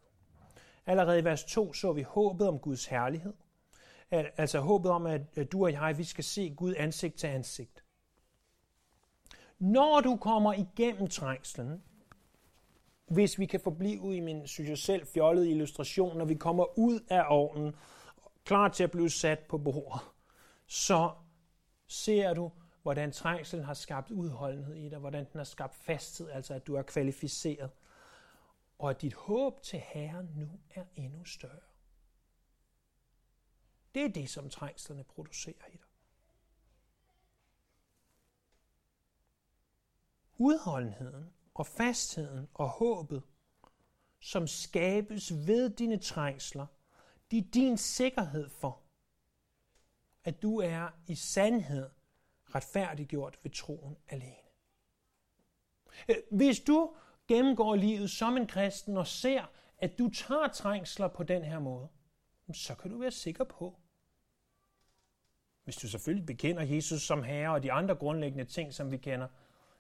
Allerede 0.86 1.20
i 1.20 1.24
vers 1.24 1.44
2 1.44 1.74
så 1.74 1.94
vi 1.94 2.02
håbet 2.02 2.48
om 2.48 2.60
Guds 2.60 2.86
herlighed. 2.86 3.34
Altså 4.12 4.60
håbet 4.60 4.92
om, 4.92 5.06
at 5.06 5.52
du 5.52 5.64
og 5.64 5.72
jeg, 5.72 5.98
vi 5.98 6.04
skal 6.04 6.24
se 6.24 6.54
Gud 6.58 6.74
ansigt 6.78 7.16
til 7.16 7.28
ansigt. 7.28 7.84
Når 9.60 10.02
du 10.02 10.16
kommer 10.16 10.54
igennem 10.54 11.08
trængslen, 11.08 11.84
hvis 13.08 13.40
vi 13.40 13.46
kan 13.46 13.60
forblive 13.60 14.16
i 14.16 14.20
min, 14.20 14.48
synes 14.48 14.70
jeg 14.70 14.78
selv, 14.78 15.08
fjollede 15.08 15.50
illustration, 15.50 16.18
når 16.18 16.26
vi 16.26 16.36
kommer 16.36 16.80
ud 16.80 17.00
af 17.10 17.24
ovnen, 17.28 17.76
klar 18.44 18.68
til 18.68 18.84
at 18.84 18.92
blive 18.92 19.10
sat 19.10 19.40
på 19.40 19.58
bordet, 19.58 20.02
så 20.68 21.12
ser 21.88 22.34
du, 22.34 22.52
hvordan 22.86 23.12
trængselen 23.12 23.66
har 23.66 23.74
skabt 23.74 24.12
udholdenhed 24.12 24.76
i 24.76 24.90
dig, 24.90 25.00
hvordan 25.00 25.26
den 25.26 25.38
har 25.38 25.44
skabt 25.44 25.76
fasthed, 25.76 26.30
altså 26.30 26.54
at 26.54 26.68
du 26.68 26.76
er 26.76 26.82
kvalificeret, 26.82 27.72
og 28.80 28.90
at 28.90 29.02
dit 29.02 29.14
håb 29.14 29.62
til 29.62 29.80
Herren 29.80 30.26
nu 30.36 30.60
er 30.70 30.86
endnu 30.96 31.24
større. 31.24 31.60
Det 33.96 34.06
er 34.06 34.10
det, 34.10 34.30
som 34.30 34.50
trængslerne 34.50 35.04
producerer 35.04 35.68
i 35.68 35.72
dig. 35.72 35.90
Udholdenheden 40.38 41.34
og 41.54 41.68
fastheden 41.68 42.48
og 42.54 42.70
håbet, 42.70 43.24
som 44.20 44.48
skabes 44.48 45.34
ved 45.34 45.70
dine 45.70 45.98
trængsler, 45.98 46.66
de 47.32 47.38
er 47.38 47.52
din 47.54 47.78
sikkerhed 47.78 48.50
for, 48.50 48.82
at 50.24 50.42
du 50.42 50.58
er 50.58 50.90
i 51.08 51.16
sandhed 51.16 51.90
retfærdiggjort 52.56 53.40
ved 53.44 53.52
troen 53.52 53.98
alene. 54.08 54.36
Øh, 56.10 56.16
hvis 56.32 56.60
du 56.60 56.96
gennemgår 57.28 57.76
livet 57.76 58.12
som 58.12 58.38
en 58.38 58.48
kristen 58.48 58.98
og 58.98 59.08
ser, 59.08 59.46
at 59.78 60.00
du 60.00 60.10
tager 60.10 60.48
trængsler 60.48 61.08
på 61.08 61.24
den 61.24 61.44
her 61.44 61.60
måde, 61.60 61.88
så 62.54 62.76
kan 62.76 62.92
du 62.92 62.98
være 62.98 63.12
sikker 63.12 63.44
på, 63.44 63.80
hvis 65.64 65.76
du 65.76 65.88
selvfølgelig 65.88 66.26
bekender 66.26 66.64
Jesus 66.64 67.02
som 67.02 67.24
herre 67.24 67.54
og 67.54 67.64
de 67.64 67.72
andre 67.72 67.96
grundlæggende 67.96 68.46
ting, 68.46 68.74
som 68.74 68.92
vi 68.92 68.98
kender, 68.98 69.28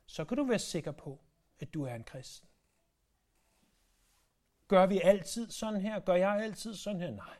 så 0.06 0.26
kan 0.26 0.38
du 0.38 0.44
være 0.44 0.60
sikker 0.60 0.92
på, 0.92 1.20
at 1.60 1.74
du 1.74 1.84
er 1.84 1.96
en 1.96 2.04
kristen. 2.04 2.50
Gør 4.68 4.86
vi 4.86 5.02
altid 5.04 5.50
sådan 5.50 5.82
her? 5.82 6.00
Gør 6.00 6.16
jeg 6.16 6.44
altid 6.44 6.74
sådan 6.74 7.02
her? 7.02 7.12
Nej. 7.12 7.38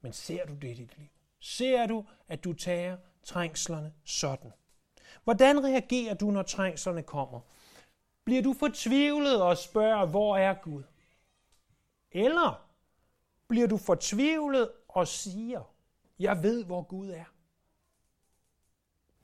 Men 0.00 0.12
ser 0.12 0.46
du 0.46 0.54
det 0.54 0.68
i 0.68 0.74
dit 0.74 0.98
liv? 0.98 1.08
Ser 1.40 1.86
du, 1.86 2.04
at 2.28 2.44
du 2.44 2.52
tager 2.52 2.96
trængslerne 3.22 3.92
sådan? 4.04 4.52
Hvordan 5.24 5.64
reagerer 5.64 6.14
du, 6.14 6.30
når 6.30 6.42
trængslerne 6.42 7.02
kommer? 7.02 7.40
Bliver 8.24 8.42
du 8.42 8.52
fortvivlet 8.52 9.42
og 9.42 9.58
spørger, 9.58 10.06
hvor 10.06 10.36
er 10.36 10.54
Gud? 10.54 10.82
Eller 12.10 12.68
Bliver 13.48 13.66
du 13.66 13.76
fortvivlet 13.76 14.72
og 14.88 15.08
siger, 15.08 15.74
jeg 16.18 16.42
ved, 16.42 16.64
hvor 16.64 16.82
Gud 16.82 17.10
er? 17.10 17.24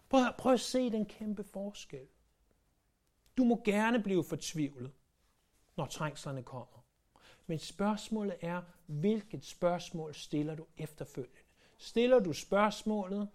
Prøv, 0.09 0.23
prøv 0.39 0.53
at 0.53 0.61
se 0.61 0.91
den 0.91 1.07
kæmpe 1.07 1.45
forskel. 1.45 2.07
Du 3.37 3.45
må 3.45 3.63
gerne 3.65 4.03
blive 4.03 4.25
fortvivlet, 4.25 4.93
når 5.77 5.87
trængslerne 5.87 6.43
kommer. 6.43 6.85
Men 7.47 7.59
spørgsmålet 7.59 8.37
er, 8.41 8.63
hvilket 8.87 9.45
spørgsmål 9.45 10.15
stiller 10.15 10.55
du 10.55 10.67
efterfølgende? 10.77 11.44
Stiller 11.79 12.19
du 12.19 12.33
spørgsmålet, 12.33 13.29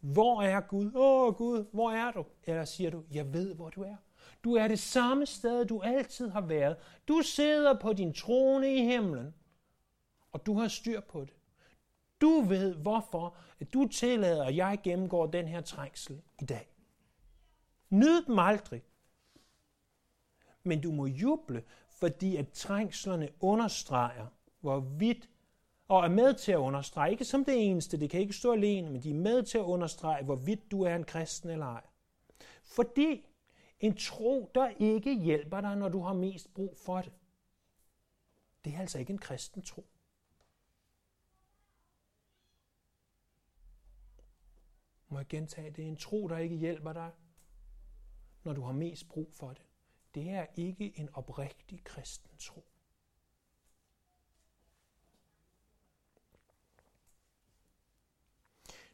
hvor 0.00 0.42
er 0.42 0.60
Gud? 0.60 0.90
Åh 0.94 1.34
Gud, 1.34 1.66
hvor 1.72 1.90
er 1.90 2.12
du? 2.12 2.24
Eller 2.44 2.64
siger 2.64 2.90
du, 2.90 3.04
jeg 3.10 3.32
ved, 3.32 3.54
hvor 3.54 3.70
du 3.70 3.82
er. 3.82 3.96
Du 4.44 4.54
er 4.54 4.68
det 4.68 4.78
samme 4.78 5.26
sted, 5.26 5.64
du 5.64 5.80
altid 5.80 6.28
har 6.28 6.40
været. 6.40 6.76
Du 7.08 7.22
sidder 7.22 7.80
på 7.80 7.92
din 7.92 8.12
trone 8.12 8.74
i 8.74 8.84
himlen, 8.84 9.34
og 10.32 10.46
du 10.46 10.58
har 10.58 10.68
styr 10.68 11.00
på 11.00 11.20
det. 11.20 11.34
Du 12.20 12.40
ved, 12.40 12.74
hvorfor 12.74 13.36
at 13.60 13.74
du 13.74 13.88
tillader, 13.88 14.44
at 14.44 14.56
jeg 14.56 14.80
gennemgår 14.82 15.26
den 15.26 15.48
her 15.48 15.60
trængsel 15.60 16.22
i 16.42 16.44
dag. 16.44 16.68
Nyd 17.90 18.24
dem 18.26 18.38
aldrig. 18.38 18.82
Men 20.62 20.80
du 20.80 20.92
må 20.92 21.06
juble, 21.06 21.64
fordi 21.88 22.36
at 22.36 22.48
trængslerne 22.52 23.28
understreger, 23.40 24.26
hvor 24.60 24.80
vidt 24.80 25.28
og 25.88 26.04
er 26.04 26.08
med 26.08 26.34
til 26.34 26.52
at 26.52 26.56
understrege, 26.56 27.10
ikke 27.10 27.24
som 27.24 27.44
det 27.44 27.70
eneste, 27.70 28.00
det 28.00 28.10
kan 28.10 28.20
ikke 28.20 28.32
stå 28.32 28.52
alene, 28.52 28.90
men 28.90 29.02
de 29.02 29.10
er 29.10 29.14
med 29.14 29.42
til 29.42 29.58
at 29.58 29.64
understrege, 29.64 30.24
hvorvidt 30.24 30.70
du 30.70 30.82
er 30.82 30.96
en 30.96 31.04
kristen 31.04 31.50
eller 31.50 31.66
ej. 31.66 31.86
Fordi 32.62 33.26
en 33.80 33.96
tro, 33.96 34.50
der 34.54 34.68
ikke 34.68 35.14
hjælper 35.14 35.60
dig, 35.60 35.76
når 35.76 35.88
du 35.88 36.00
har 36.00 36.12
mest 36.12 36.54
brug 36.54 36.76
for 36.78 37.00
det, 37.00 37.12
det 38.64 38.74
er 38.74 38.80
altså 38.80 38.98
ikke 38.98 39.12
en 39.12 39.18
kristen 39.18 39.62
tro. 39.62 39.86
Må 45.08 45.18
jeg 45.18 45.26
gentage, 45.28 45.70
det 45.70 45.84
er 45.84 45.88
en 45.88 45.96
tro, 45.96 46.28
der 46.28 46.38
ikke 46.38 46.56
hjælper 46.56 46.92
dig, 46.92 47.10
når 48.44 48.52
du 48.52 48.62
har 48.62 48.72
mest 48.72 49.08
brug 49.08 49.32
for 49.32 49.48
det. 49.48 49.66
Det 50.14 50.30
er 50.30 50.46
ikke 50.56 50.98
en 50.98 51.08
oprigtig 51.14 51.84
kristen 51.84 52.30
tro. 52.38 52.64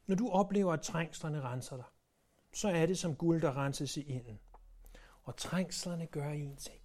Når 0.07 0.15
du 0.15 0.29
oplever, 0.29 0.73
at 0.73 0.81
trængslerne 0.81 1.41
renser 1.41 1.75
dig, 1.75 1.85
så 2.53 2.67
er 2.67 2.85
det 2.85 2.97
som 2.97 3.15
guld, 3.15 3.41
der 3.41 3.57
renses 3.57 3.97
i 3.97 4.01
inden. 4.01 4.39
Og 5.23 5.37
trængslerne 5.37 6.07
gør 6.07 6.29
en 6.29 6.55
ting. 6.55 6.81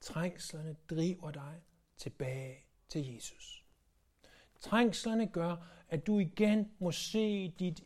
Trængslerne 0.00 0.76
driver 0.90 1.30
dig 1.30 1.62
tilbage 1.96 2.56
til 2.88 3.14
Jesus. 3.14 3.64
Trængslerne 4.60 5.28
gør, 5.28 5.56
at 5.88 6.06
du 6.06 6.18
igen 6.18 6.72
må 6.78 6.92
se 6.92 7.48
dit 7.48 7.84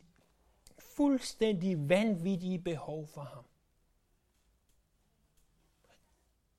fuldstændig 0.79 1.89
vanvittige 1.89 2.59
behov 2.59 3.07
for 3.07 3.23
ham. 3.23 3.45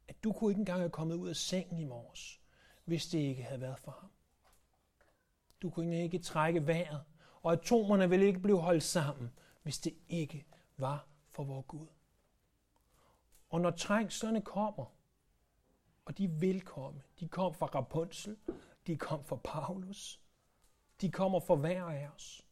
At 0.09 0.25
du 0.25 0.33
kunne 0.33 0.51
ikke 0.51 0.59
engang 0.59 0.81
have 0.81 0.91
kommet 0.91 1.15
ud 1.15 1.29
af 1.29 1.37
sengen 1.37 1.79
i 1.79 1.85
morges, 1.85 2.41
hvis 2.85 3.07
det 3.07 3.19
ikke 3.19 3.43
havde 3.43 3.61
været 3.61 3.79
for 3.79 3.91
ham. 4.01 4.11
Du 5.65 5.71
kunne 5.71 6.03
ikke 6.03 6.19
trække 6.19 6.67
vejret, 6.67 7.05
og 7.43 7.53
atomerne 7.53 8.11
ville 8.11 8.27
ikke 8.27 8.41
blive 8.41 8.61
holdt 8.61 8.83
sammen, 8.83 9.33
hvis 9.63 9.79
det 9.79 9.95
ikke 10.09 10.47
var 10.77 11.07
for 11.29 11.45
vor 11.45 11.63
Gud. 11.63 11.87
Og 13.49 13.61
når 13.61 13.71
trængslerne 13.71 14.43
kommer, 14.43 14.95
og 16.05 16.19
de 16.19 16.31
vil 16.31 16.61
komme, 16.61 17.03
de 17.21 17.29
kom 17.29 17.55
fra 17.55 17.67
Rapunzel, 17.67 18.37
de 18.87 18.97
kom 18.97 19.25
fra 19.25 19.37
Paulus, 19.37 20.21
de 21.01 21.11
kommer 21.11 21.41
for 21.41 21.57
hver 21.57 21.85
af 21.85 22.09
os, 22.09 22.47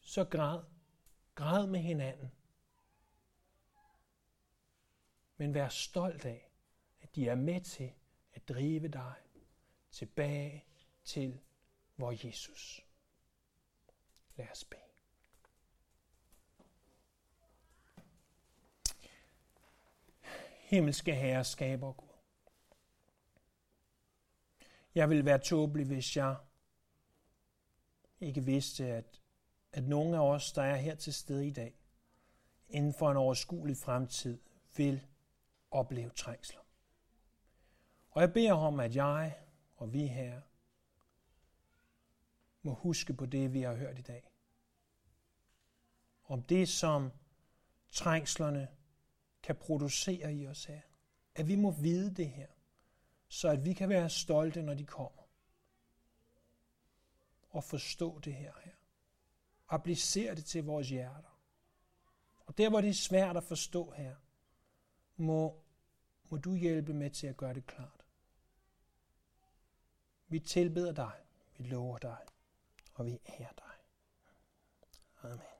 så 0.00 0.24
græd, 0.24 0.60
græd 1.34 1.66
med 1.66 1.80
hinanden. 1.80 2.32
Men 5.36 5.54
vær 5.54 5.68
stolt 5.68 6.24
af, 6.24 6.50
at 7.00 7.14
de 7.14 7.28
er 7.28 7.34
med 7.34 7.60
til 7.60 7.92
at 8.32 8.48
drive 8.48 8.88
dig 8.88 9.14
tilbage 9.90 10.64
til 11.04 11.40
vor 11.96 12.26
Jesus. 12.26 12.86
Lad 14.36 14.46
os 14.52 14.64
bede. 14.64 14.80
Himmelske 20.60 21.14
Herre, 21.14 21.44
skaber 21.44 21.92
Gud. 21.92 22.08
Jeg 24.94 25.10
vil 25.10 25.24
være 25.24 25.38
tåbelig, 25.38 25.86
hvis 25.86 26.16
jeg 26.16 26.36
ikke 28.20 28.44
vidste, 28.44 28.86
at, 28.86 29.20
at 29.72 29.84
nogle 29.84 30.16
af 30.16 30.20
os, 30.20 30.52
der 30.52 30.62
er 30.62 30.76
her 30.76 30.94
til 30.94 31.14
stede 31.14 31.46
i 31.46 31.50
dag, 31.50 31.74
inden 32.68 32.94
for 32.94 33.10
en 33.10 33.16
overskuelig 33.16 33.76
fremtid, 33.76 34.38
vil 34.76 35.06
opleve 35.70 36.10
trængsler. 36.10 36.60
Og 38.10 38.20
jeg 38.20 38.32
beder 38.32 38.52
om, 38.52 38.80
at 38.80 38.96
jeg 38.96 39.34
og 39.76 39.92
vi 39.92 40.06
her 40.06 40.40
må 42.62 42.74
huske 42.74 43.14
på 43.14 43.26
det, 43.26 43.52
vi 43.52 43.62
har 43.62 43.74
hørt 43.74 43.98
i 43.98 44.02
dag. 44.02 44.30
Om 46.24 46.42
det, 46.42 46.68
som 46.68 47.10
trængslerne 47.90 48.68
kan 49.42 49.56
producere 49.56 50.34
i 50.34 50.46
os 50.46 50.64
her. 50.64 50.80
At 51.34 51.48
vi 51.48 51.56
må 51.56 51.70
vide 51.70 52.14
det 52.14 52.30
her, 52.30 52.48
så 53.28 53.48
at 53.48 53.64
vi 53.64 53.72
kan 53.72 53.88
være 53.88 54.10
stolte, 54.10 54.62
når 54.62 54.74
de 54.74 54.84
kommer. 54.84 55.22
Og 57.50 57.64
forstå 57.64 58.18
det 58.18 58.34
her 58.34 58.52
her. 58.64 58.72
Applicere 59.68 60.34
det 60.34 60.44
til 60.44 60.64
vores 60.64 60.88
hjerter. 60.88 61.40
Og 62.46 62.58
der, 62.58 62.68
hvor 62.68 62.80
det 62.80 62.90
er 62.90 62.94
svært 62.94 63.36
at 63.36 63.44
forstå 63.44 63.90
her, 63.90 64.16
må, 65.16 65.62
må 66.30 66.36
du 66.36 66.54
hjælpe 66.54 66.94
med 66.94 67.10
til 67.10 67.26
at 67.26 67.36
gøre 67.36 67.54
det 67.54 67.66
klart. 67.66 68.04
Vi 70.28 70.40
tilbeder 70.40 70.92
dig, 70.92 71.12
vi 71.56 71.64
lover 71.64 71.98
dig, 71.98 72.18
og 72.94 73.06
vi 73.06 73.20
ærer 73.40 73.52
dig. 73.58 73.74
Amen. 75.22 75.51